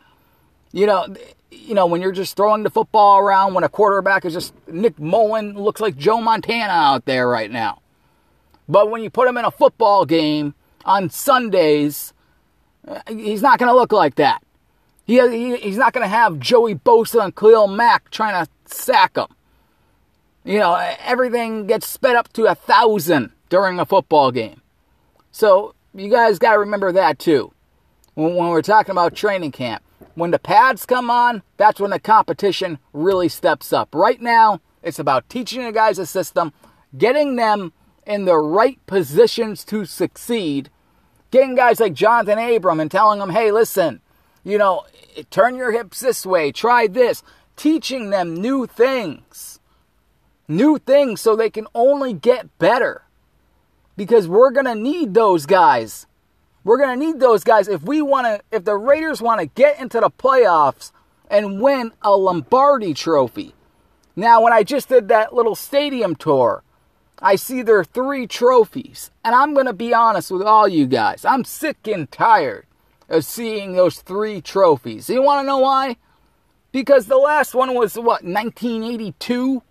You 0.71 0.88
know, 0.88 1.15
you 1.52 1.76
know, 1.76 1.86
when 1.86 2.02
you're 2.02 2.12
just 2.12 2.36
throwing 2.36 2.63
the 2.63 2.69
football 2.69 3.19
around, 3.19 3.54
when 3.54 3.63
a 3.63 3.69
quarterback 3.69 4.26
is 4.26 4.34
just 4.34 4.54
Nick 4.67 5.00
Mullen 5.00 5.54
looks 5.54 5.82
like 5.82 5.97
Joe 5.97 6.21
Montana 6.21 6.74
out 6.74 7.06
there 7.06 7.28
right 7.28 7.52
now. 7.52 7.82
But 8.67 8.89
when 8.89 9.04
you 9.04 9.10
put 9.10 9.28
him 9.28 9.38
in 9.38 9.45
a 9.45 9.52
football 9.52 10.06
game 10.06 10.56
on 10.86 11.10
Sundays, 11.10 12.13
uh, 12.88 13.02
he's 13.08 13.41
not 13.41 13.60
going 13.60 13.69
to 13.69 13.76
look 13.76 13.91
like 13.91 14.15
that. 14.15 14.41
He, 15.12 15.19
he 15.19 15.58
he's 15.58 15.76
not 15.76 15.91
going 15.91 16.06
to 16.06 16.08
have 16.08 16.39
Joey 16.39 16.74
Bosa 16.74 17.21
and 17.21 17.36
Khalil 17.36 17.67
Mack 17.67 18.10
trying 18.12 18.45
to 18.45 18.50
sack 18.74 19.17
him. 19.17 19.28
You 20.45 20.60
know, 20.60 20.74
everything 21.02 21.67
gets 21.67 21.86
sped 21.86 22.15
up 22.15 22.32
to 22.34 22.45
a 22.45 22.56
thousand 22.56 23.34
during 23.50 23.78
a 23.78 23.86
football 23.86 24.32
game. 24.32 24.62
So 25.32 25.76
you 25.93 26.10
guys 26.10 26.39
got 26.39 26.54
to 26.54 26.60
remember 26.60 26.93
that 26.93 27.19
too 27.19 27.52
when, 28.13 28.36
when 28.36 28.50
we're 28.52 28.62
talking 28.62 28.91
about 28.91 29.13
training 29.13 29.52
camp. 29.52 29.84
When 30.15 30.32
the 30.32 30.39
pads 30.39 30.86
come 30.86 31.10
on, 31.10 31.43
that's 31.58 31.82
when 31.82 31.91
the 31.91 32.00
competition 32.00 32.80
really 32.93 33.28
steps 33.28 33.74
up. 33.74 33.93
Right 33.93 34.21
now, 34.21 34.62
it's 34.82 35.00
about 35.00 35.28
teaching 35.28 35.63
the 35.65 35.74
guys 35.74 36.00
a 36.00 36.06
system, 36.06 36.54
getting 36.97 37.36
them 37.36 37.74
in 38.08 38.24
the 38.24 38.38
right 38.38 38.80
positions 38.88 39.65
to 39.65 39.84
succeed, 39.84 40.69
getting 41.32 41.56
guys 41.56 41.82
like 41.82 41.93
Johnathan 41.93 42.56
Abram 42.56 42.80
and 42.80 42.89
telling 42.89 43.19
them, 43.19 43.30
hey, 43.30 43.52
listen, 43.52 44.00
you 44.43 44.58
know, 44.58 44.86
turn 45.30 45.56
your 45.56 45.71
hips 45.71 45.99
this 45.99 46.25
way, 46.25 46.51
try 46.51 46.88
this, 46.88 47.23
teaching 47.56 48.10
them 48.10 48.36
new 48.36 48.65
things. 48.65 49.60
New 50.47 50.77
things 50.77 51.21
so 51.21 51.36
they 51.36 51.49
can 51.49 51.67
only 51.73 52.13
get 52.13 52.58
better. 52.60 53.04
Because 53.95 54.27
we're 54.27 54.51
going 54.51 54.65
to 54.65 54.75
need 54.75 55.13
those 55.13 55.45
guys 55.45 56.08
we're 56.63 56.77
going 56.77 56.99
to 56.99 57.06
need 57.06 57.19
those 57.19 57.43
guys 57.43 57.67
if 57.67 57.82
we 57.82 58.01
want 58.01 58.27
to, 58.27 58.41
if 58.56 58.65
the 58.65 58.75
Raiders 58.75 59.21
want 59.21 59.39
to 59.39 59.47
get 59.47 59.80
into 59.80 59.99
the 59.99 60.12
playoffs 60.12 60.91
and 61.30 61.62
win 61.62 61.91
a 62.01 62.15
Lombardi 62.15 62.93
trophy. 62.93 63.56
Now, 64.15 64.41
when 64.41 64.54
I 64.54 64.63
just 64.63 64.89
did 64.89 65.08
that 65.08 65.34
little 65.34 65.56
stadium 65.56 66.15
tour, 66.15 66.63
I 67.19 67.36
see 67.36 67.62
there 67.62 67.80
are 67.80 67.84
three 67.84 68.27
trophies. 68.27 69.10
And 69.23 69.34
I'm 69.34 69.54
going 69.54 69.65
to 69.65 69.73
be 69.73 69.93
honest 69.93 70.30
with 70.30 70.43
all 70.43 70.67
you 70.67 70.86
guys. 70.86 71.25
I'm 71.25 71.45
sick 71.45 71.88
and 71.88 72.12
tired 72.12 72.65
of 73.12 73.26
seeing 73.26 73.74
those 73.74 73.97
three 73.97 74.41
trophies. 74.41 75.10
You 75.10 75.21
want 75.21 75.43
to 75.43 75.47
know 75.47 75.60
why? 75.60 75.97
Because 76.71 77.06
the 77.06 77.17
last 77.17 77.54
one 77.54 77.76
was, 77.76 77.95
what, 77.95 78.24
1982? 78.24 79.62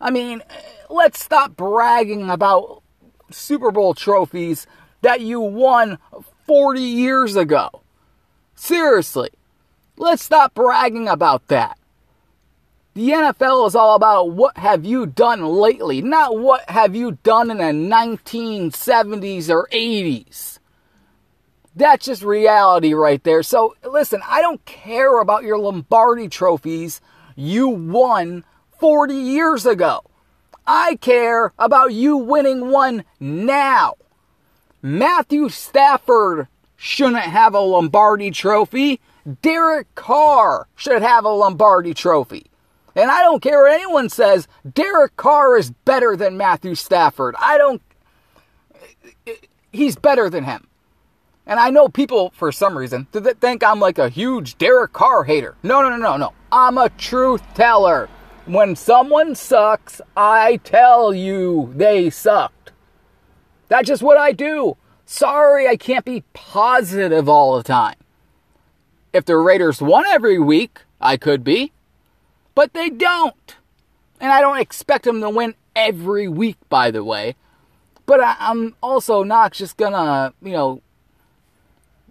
I 0.00 0.10
mean, 0.10 0.42
let's 0.88 1.22
stop 1.22 1.56
bragging 1.56 2.30
about 2.30 2.82
Super 3.30 3.72
Bowl 3.72 3.94
trophies 3.94 4.66
that 5.02 5.20
you 5.20 5.40
won 5.40 5.98
40 6.46 6.80
years 6.80 7.34
ago. 7.34 7.82
Seriously, 8.54 9.30
let's 9.96 10.22
stop 10.22 10.54
bragging 10.54 11.08
about 11.08 11.48
that. 11.48 11.78
The 12.94 13.10
NFL 13.10 13.66
is 13.66 13.74
all 13.74 13.96
about 13.96 14.30
what 14.30 14.56
have 14.56 14.86
you 14.86 15.04
done 15.06 15.44
lately, 15.44 16.00
not 16.00 16.38
what 16.38 16.70
have 16.70 16.94
you 16.96 17.18
done 17.24 17.50
in 17.50 17.58
the 17.58 17.64
1970s 17.64 19.50
or 19.50 19.68
80s. 19.70 20.55
That's 21.76 22.06
just 22.06 22.22
reality 22.22 22.94
right 22.94 23.22
there. 23.22 23.42
So, 23.42 23.76
listen, 23.84 24.22
I 24.26 24.40
don't 24.40 24.64
care 24.64 25.20
about 25.20 25.44
your 25.44 25.58
Lombardi 25.58 26.28
trophies 26.28 27.02
you 27.36 27.68
won 27.68 28.44
40 28.80 29.14
years 29.14 29.66
ago. 29.66 30.02
I 30.66 30.96
care 30.96 31.52
about 31.58 31.92
you 31.92 32.16
winning 32.16 32.70
one 32.70 33.04
now. 33.20 33.94
Matthew 34.82 35.50
Stafford 35.50 36.48
shouldn't 36.76 37.18
have 37.18 37.54
a 37.54 37.60
Lombardi 37.60 38.30
trophy. 38.30 39.00
Derek 39.42 39.94
Carr 39.94 40.68
should 40.76 41.02
have 41.02 41.24
a 41.24 41.30
Lombardi 41.30 41.92
trophy. 41.92 42.46
And 42.94 43.10
I 43.10 43.20
don't 43.20 43.42
care 43.42 43.62
what 43.62 43.72
anyone 43.72 44.08
says, 44.08 44.48
Derek 44.72 45.16
Carr 45.16 45.58
is 45.58 45.70
better 45.84 46.16
than 46.16 46.38
Matthew 46.38 46.74
Stafford. 46.74 47.34
I 47.38 47.58
don't. 47.58 47.82
He's 49.70 49.96
better 49.96 50.30
than 50.30 50.44
him. 50.44 50.66
And 51.46 51.60
I 51.60 51.70
know 51.70 51.88
people, 51.88 52.32
for 52.34 52.50
some 52.50 52.76
reason, 52.76 53.06
think 53.12 53.62
I'm 53.62 53.78
like 53.78 53.98
a 53.98 54.08
huge 54.08 54.58
Derek 54.58 54.92
Carr 54.92 55.24
hater. 55.24 55.54
No, 55.62 55.80
no, 55.80 55.90
no, 55.90 55.96
no, 55.96 56.16
no. 56.16 56.32
I'm 56.50 56.76
a 56.76 56.88
truth 56.88 57.42
teller. 57.54 58.08
When 58.46 58.74
someone 58.74 59.34
sucks, 59.34 60.00
I 60.16 60.56
tell 60.58 61.14
you 61.14 61.72
they 61.76 62.10
sucked. 62.10 62.72
That's 63.68 63.86
just 63.86 64.02
what 64.02 64.18
I 64.18 64.32
do. 64.32 64.76
Sorry, 65.04 65.68
I 65.68 65.76
can't 65.76 66.04
be 66.04 66.24
positive 66.32 67.28
all 67.28 67.56
the 67.56 67.62
time. 67.62 67.96
If 69.12 69.24
the 69.24 69.36
Raiders 69.36 69.80
won 69.80 70.04
every 70.06 70.38
week, 70.38 70.80
I 71.00 71.16
could 71.16 71.44
be. 71.44 71.72
But 72.54 72.72
they 72.72 72.90
don't. 72.90 73.56
And 74.20 74.32
I 74.32 74.40
don't 74.40 74.58
expect 74.58 75.04
them 75.04 75.20
to 75.20 75.30
win 75.30 75.54
every 75.76 76.26
week, 76.26 76.56
by 76.68 76.90
the 76.90 77.04
way. 77.04 77.36
But 78.04 78.20
I, 78.20 78.36
am 78.40 78.74
also 78.82 79.22
not 79.22 79.52
just 79.52 79.76
gonna, 79.76 80.32
you 80.40 80.52
know, 80.52 80.80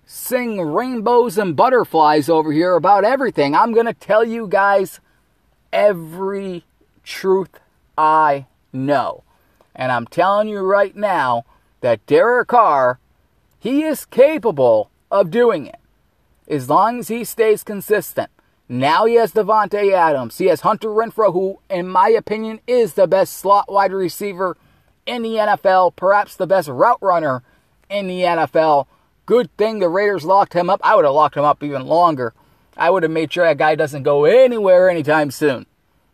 sing 0.05 0.61
rainbows 0.61 1.37
and 1.37 1.55
butterflies 1.55 2.29
over 2.29 2.51
here 2.51 2.75
about 2.75 3.03
everything. 3.03 3.55
I'm 3.55 3.73
gonna 3.73 3.93
tell 3.93 4.23
you 4.23 4.47
guys 4.47 4.99
every 5.73 6.63
truth 7.03 7.59
I 7.97 8.45
know. 8.71 9.23
And 9.75 9.91
I'm 9.91 10.07
telling 10.07 10.47
you 10.47 10.59
right 10.59 10.95
now 10.95 11.45
that 11.81 12.05
Derek 12.05 12.47
Carr, 12.49 12.99
he 13.59 13.83
is 13.83 14.05
capable 14.05 14.89
of 15.11 15.31
doing 15.31 15.65
it 15.65 15.79
as 16.47 16.69
long 16.69 16.99
as 16.99 17.07
he 17.07 17.23
stays 17.23 17.63
consistent. 17.63 18.29
Now 18.67 19.05
he 19.05 19.15
has 19.15 19.33
Davante 19.33 19.91
Adams. 19.91 20.37
He 20.37 20.45
has 20.45 20.61
Hunter 20.61 20.89
Renfrow, 20.89 21.33
who, 21.33 21.59
in 21.69 21.87
my 21.87 22.09
opinion, 22.09 22.59
is 22.65 22.93
the 22.93 23.07
best 23.07 23.33
slot 23.33 23.71
wide 23.71 23.91
receiver 23.91 24.57
in 25.05 25.21
the 25.21 25.35
NFL, 25.35 25.95
perhaps 25.95 26.35
the 26.35 26.47
best 26.47 26.67
route 26.67 27.01
runner 27.01 27.43
in 27.89 28.07
the 28.07 28.21
NFL. 28.21 28.87
Good 29.25 29.55
thing 29.57 29.79
the 29.79 29.89
Raiders 29.89 30.23
locked 30.23 30.53
him 30.53 30.69
up. 30.69 30.81
I 30.83 30.95
would 30.95 31.05
have 31.05 31.13
locked 31.13 31.38
him 31.38 31.43
up 31.43 31.63
even 31.63 31.85
longer. 31.85 32.33
I 32.77 32.89
would 32.89 33.03
have 33.03 33.11
made 33.11 33.31
sure 33.31 33.45
that 33.45 33.57
guy 33.57 33.75
doesn't 33.75 34.03
go 34.03 34.25
anywhere 34.25 34.89
anytime 34.89 35.31
soon. 35.31 35.65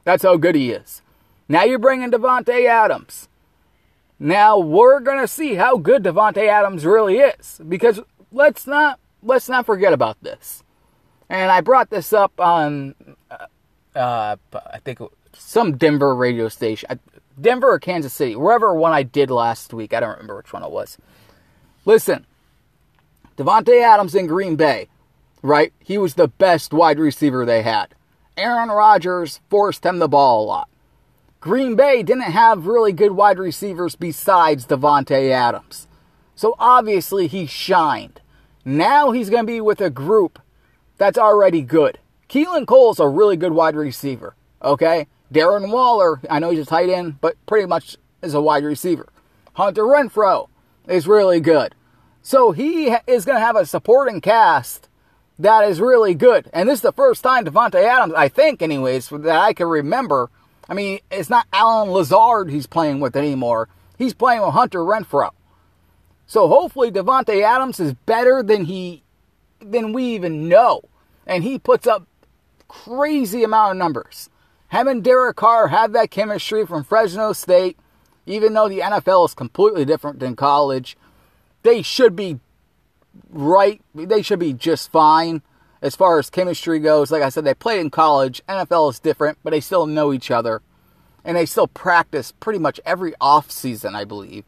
That's 0.03 0.23
how 0.23 0.37
good 0.37 0.55
he 0.55 0.71
is. 0.71 1.01
Now 1.47 1.63
you're 1.63 1.79
bringing 1.79 2.11
Davante 2.11 2.65
Adams. 2.65 3.27
Now 4.19 4.57
we're 4.59 4.99
gonna 4.99 5.27
see 5.27 5.55
how 5.55 5.77
good 5.77 6.03
Davante 6.03 6.47
Adams 6.47 6.85
really 6.85 7.17
is 7.17 7.59
because 7.67 7.99
let's 8.31 8.67
not 8.67 8.99
let's 9.23 9.49
not 9.49 9.65
forget 9.65 9.93
about 9.93 10.21
this. 10.21 10.63
And 11.29 11.51
I 11.51 11.61
brought 11.61 11.89
this 11.89 12.13
up 12.13 12.39
on 12.39 12.95
uh, 13.29 13.47
uh, 13.97 14.35
I 14.53 14.79
think 14.79 14.99
some 15.33 15.77
Denver 15.77 16.15
radio 16.15 16.49
station, 16.49 16.99
Denver 17.39 17.71
or 17.71 17.79
Kansas 17.79 18.13
City, 18.13 18.35
wherever 18.35 18.73
one 18.73 18.91
I 18.91 19.03
did 19.03 19.31
last 19.31 19.73
week. 19.73 19.93
I 19.93 19.99
don't 19.99 20.11
remember 20.11 20.37
which 20.37 20.53
one 20.53 20.63
it 20.63 20.71
was. 20.71 20.97
Listen, 21.85 22.25
Davante 23.37 23.81
Adams 23.81 24.15
in 24.15 24.27
Green 24.27 24.55
Bay, 24.55 24.87
right? 25.41 25.73
He 25.79 25.97
was 25.97 26.15
the 26.15 26.27
best 26.27 26.73
wide 26.73 26.99
receiver 26.99 27.45
they 27.45 27.61
had. 27.61 27.95
Aaron 28.37 28.69
Rodgers 28.69 29.39
forced 29.49 29.85
him 29.85 29.99
the 29.99 30.07
ball 30.07 30.43
a 30.43 30.45
lot. 30.45 30.69
Green 31.39 31.75
Bay 31.75 32.03
didn't 32.03 32.23
have 32.23 32.67
really 32.67 32.93
good 32.93 33.11
wide 33.11 33.39
receivers 33.39 33.95
besides 33.95 34.67
Davante 34.67 35.31
Adams. 35.31 35.87
So 36.35 36.55
obviously 36.59 37.27
he 37.27 37.45
shined. 37.45 38.21
Now 38.63 39.11
he's 39.11 39.29
going 39.29 39.43
to 39.43 39.51
be 39.51 39.61
with 39.61 39.81
a 39.81 39.89
group 39.89 40.39
that's 40.97 41.17
already 41.17 41.61
good. 41.61 41.97
Keelan 42.29 42.67
Cole's 42.67 42.99
a 42.99 43.07
really 43.07 43.37
good 43.37 43.53
wide 43.53 43.75
receiver, 43.75 44.35
okay? 44.61 45.07
Darren 45.33 45.71
Waller, 45.71 46.21
I 46.29 46.39
know 46.39 46.51
he's 46.51 46.59
a 46.59 46.65
tight 46.65 46.89
end, 46.89 47.19
but 47.21 47.35
pretty 47.45 47.65
much 47.65 47.97
is 48.21 48.33
a 48.33 48.41
wide 48.41 48.63
receiver. 48.63 49.09
Hunter 49.53 49.83
Renfrow 49.83 50.47
is 50.87 51.07
really 51.07 51.39
good. 51.39 51.73
So 52.21 52.51
he 52.51 52.87
is 53.07 53.25
going 53.25 53.37
to 53.37 53.45
have 53.45 53.55
a 53.55 53.65
supporting 53.65 54.21
cast 54.21 54.87
that 55.41 55.67
is 55.67 55.81
really 55.81 56.13
good. 56.13 56.49
And 56.53 56.69
this 56.69 56.79
is 56.79 56.81
the 56.81 56.91
first 56.91 57.23
time 57.23 57.45
Davante 57.45 57.83
Adams, 57.83 58.13
I 58.15 58.27
think, 58.27 58.61
anyways, 58.61 59.09
that 59.09 59.39
I 59.39 59.53
can 59.53 59.67
remember. 59.67 60.29
I 60.69 60.75
mean, 60.75 60.99
it's 61.09 61.29
not 61.31 61.47
Allen 61.51 61.89
Lazard 61.89 62.49
he's 62.49 62.67
playing 62.67 62.99
with 62.99 63.15
anymore. 63.15 63.67
He's 63.97 64.13
playing 64.13 64.41
with 64.41 64.51
Hunter 64.51 64.79
Renfrow. 64.79 65.31
So 66.27 66.47
hopefully 66.47 66.91
Davante 66.91 67.43
Adams 67.43 67.79
is 67.79 67.93
better 68.05 68.43
than 68.43 68.65
he 68.65 69.03
than 69.59 69.93
we 69.93 70.05
even 70.15 70.47
know. 70.47 70.81
And 71.25 71.43
he 71.43 71.59
puts 71.59 71.87
up 71.87 72.07
crazy 72.67 73.43
amount 73.43 73.71
of 73.71 73.77
numbers. 73.77 74.29
Him 74.69 74.87
and 74.87 75.03
Derek 75.03 75.35
Carr 75.35 75.67
have 75.67 75.91
that 75.93 76.11
chemistry 76.11 76.65
from 76.65 76.83
Fresno 76.83 77.33
State. 77.33 77.77
Even 78.27 78.53
though 78.53 78.69
the 78.69 78.79
NFL 78.79 79.25
is 79.25 79.33
completely 79.33 79.83
different 79.83 80.19
than 80.19 80.35
college, 80.35 80.95
they 81.63 81.81
should 81.81 82.15
be 82.15 82.39
right. 83.29 83.81
They 83.93 84.21
should 84.21 84.39
be 84.39 84.53
just 84.53 84.91
fine 84.91 85.41
as 85.81 85.95
far 85.95 86.19
as 86.19 86.29
chemistry 86.29 86.79
goes. 86.79 87.11
Like 87.11 87.23
I 87.23 87.29
said, 87.29 87.43
they 87.43 87.53
played 87.53 87.79
in 87.79 87.89
college. 87.89 88.41
NFL 88.47 88.91
is 88.91 88.99
different, 88.99 89.37
but 89.43 89.51
they 89.51 89.59
still 89.59 89.85
know 89.85 90.13
each 90.13 90.31
other. 90.31 90.61
And 91.23 91.37
they 91.37 91.45
still 91.45 91.67
practice 91.67 92.31
pretty 92.39 92.59
much 92.59 92.79
every 92.85 93.13
off 93.21 93.51
season, 93.51 93.95
I 93.95 94.05
believe, 94.05 94.43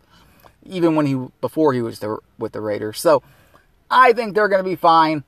even 0.64 0.96
when 0.96 1.06
he 1.06 1.16
before 1.40 1.74
he 1.74 1.82
was 1.82 2.04
with 2.40 2.52
the 2.52 2.62
Raiders. 2.62 3.00
So 3.00 3.22
I 3.92 4.14
think 4.14 4.34
they're 4.34 4.48
going 4.48 4.64
to 4.64 4.70
be 4.70 4.76
fine. 4.76 5.24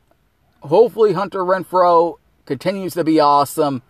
Hopefully, 0.62 1.14
Hunter 1.14 1.40
Renfrow 1.40 2.18
continues 2.46 2.96
to 2.96 3.04
be 3.04 3.20
awesome, 3.20 3.84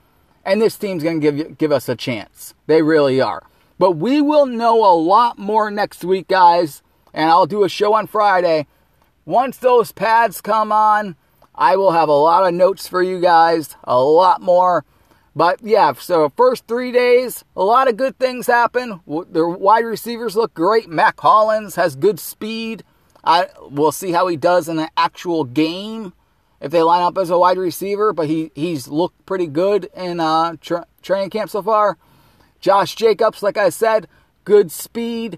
and 0.44 0.62
this 0.62 0.78
team's 0.78 1.02
going 1.02 1.22
to 1.22 1.32
give 1.32 1.58
give 1.58 1.72
us 1.72 1.88
a 1.88 1.96
chance. 1.96 2.54
They 2.68 2.82
really 2.82 3.22
are. 3.22 3.44
But 3.80 3.92
we 3.92 4.22
will 4.22 4.46
know 4.46 4.84
a 4.84 4.96
lot 4.96 5.38
more 5.38 5.72
next 5.72 6.04
week, 6.04 6.28
guys, 6.28 6.82
and 7.16 7.30
I'll 7.30 7.48
do 7.48 7.64
a 7.64 7.70
show 7.70 7.94
on 7.96 8.06
Friday. 8.06 8.68
Once 9.26 9.58
those 9.58 9.92
pads 9.92 10.42
come 10.42 10.72
on, 10.72 11.16
I 11.56 11.78
will 11.78 11.92
have 11.92 12.10
a 12.10 12.14
lot 12.14 12.46
of 12.46 12.54
notes 12.54 12.88
for 12.88 13.02
you 13.02 13.20
guys, 13.20 13.76
a 13.86 14.00
lot 14.00 14.42
more. 14.42 14.86
But 15.34 15.60
yeah, 15.64 15.94
so 15.94 16.30
first 16.36 16.68
three 16.68 16.92
days, 16.92 17.44
a 17.56 17.64
lot 17.64 17.88
of 17.88 17.98
good 17.98 18.20
things 18.20 18.48
happen. 18.48 19.00
The 19.08 19.48
wide 19.48 19.86
receivers 19.86 20.36
look 20.36 20.54
great. 20.54 20.90
Mack 20.90 21.20
Hollins 21.20 21.76
has 21.76 21.96
good 21.96 22.20
speed. 22.20 22.84
I 23.24 23.48
we'll 23.70 23.92
see 23.92 24.12
how 24.12 24.28
he 24.28 24.38
does 24.38 24.70
in 24.70 24.76
the 24.76 24.90
actual 24.96 25.46
game 25.46 26.14
if 26.62 26.72
they 26.72 26.84
line 26.84 27.02
up 27.02 27.18
as 27.18 27.30
a 27.30 27.40
wide 27.40 27.58
receiver. 27.58 28.14
But 28.14 28.28
he 28.28 28.52
he's 28.56 28.88
looked 28.88 29.26
pretty 29.26 29.48
good 29.48 29.90
in 29.96 30.20
uh, 30.20 30.56
tra- 30.62 30.88
training 31.02 31.32
camp 31.32 31.50
so 31.50 31.62
far. 31.64 31.98
Josh 32.62 32.96
Jacobs, 32.96 33.44
like 33.44 33.58
I 33.58 33.70
said, 33.70 34.08
good 34.46 34.72
speed. 34.72 35.38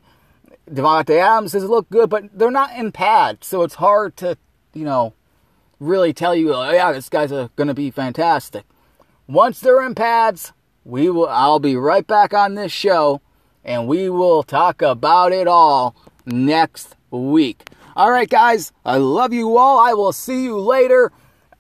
Davante 0.69 1.17
Adams 1.17 1.53
has 1.53 1.63
looked 1.63 1.89
good, 1.89 2.10
but 2.10 2.25
they're 2.38 2.51
not 2.51 2.75
in 2.75 2.91
pads, 2.91 3.47
so 3.47 3.63
it's 3.63 3.75
hard 3.75 4.17
to, 4.17 4.38
you 4.73 4.84
know, 4.84 5.13
really 5.80 6.13
tell 6.13 6.36
you, 6.36 6.53
oh, 6.53 6.69
yeah, 6.71 6.91
this 6.91 7.10
guy's 7.10 7.30
going 7.30 7.67
to 7.67 7.73
be 7.73 7.91
fantastic. 7.91 8.65
Once 9.27 9.60
they're 9.60 9.86
in 9.86 9.95
pads, 9.95 10.53
we 10.84 11.10
will. 11.10 11.27
I'll 11.27 11.60
be 11.60 11.75
right 11.75 12.06
back 12.06 12.34
on 12.34 12.56
this 12.56 12.71
show, 12.71 13.21
and 13.63 13.88
we 13.88 14.10
will 14.10 14.43
talk 14.43 14.82
about 14.82 15.32
it 15.34 15.47
all 15.47 15.95
next 16.25 16.95
week. 17.12 17.69
All 17.95 18.12
right, 18.12 18.30
guys, 18.30 18.71
I 18.86 18.97
love 18.97 19.34
you 19.34 19.58
all. 19.58 19.80
I 19.80 19.93
will 19.93 20.13
see 20.13 20.43
you 20.43 20.60
later. 20.60 21.12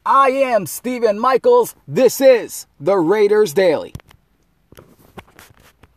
I 0.05 0.29
am 0.29 0.65
Stephen 0.65 1.19
Michaels. 1.19 1.75
This 1.87 2.21
is 2.21 2.67
the 2.79 2.97
Raiders 2.97 3.53
Daily. 3.53 3.93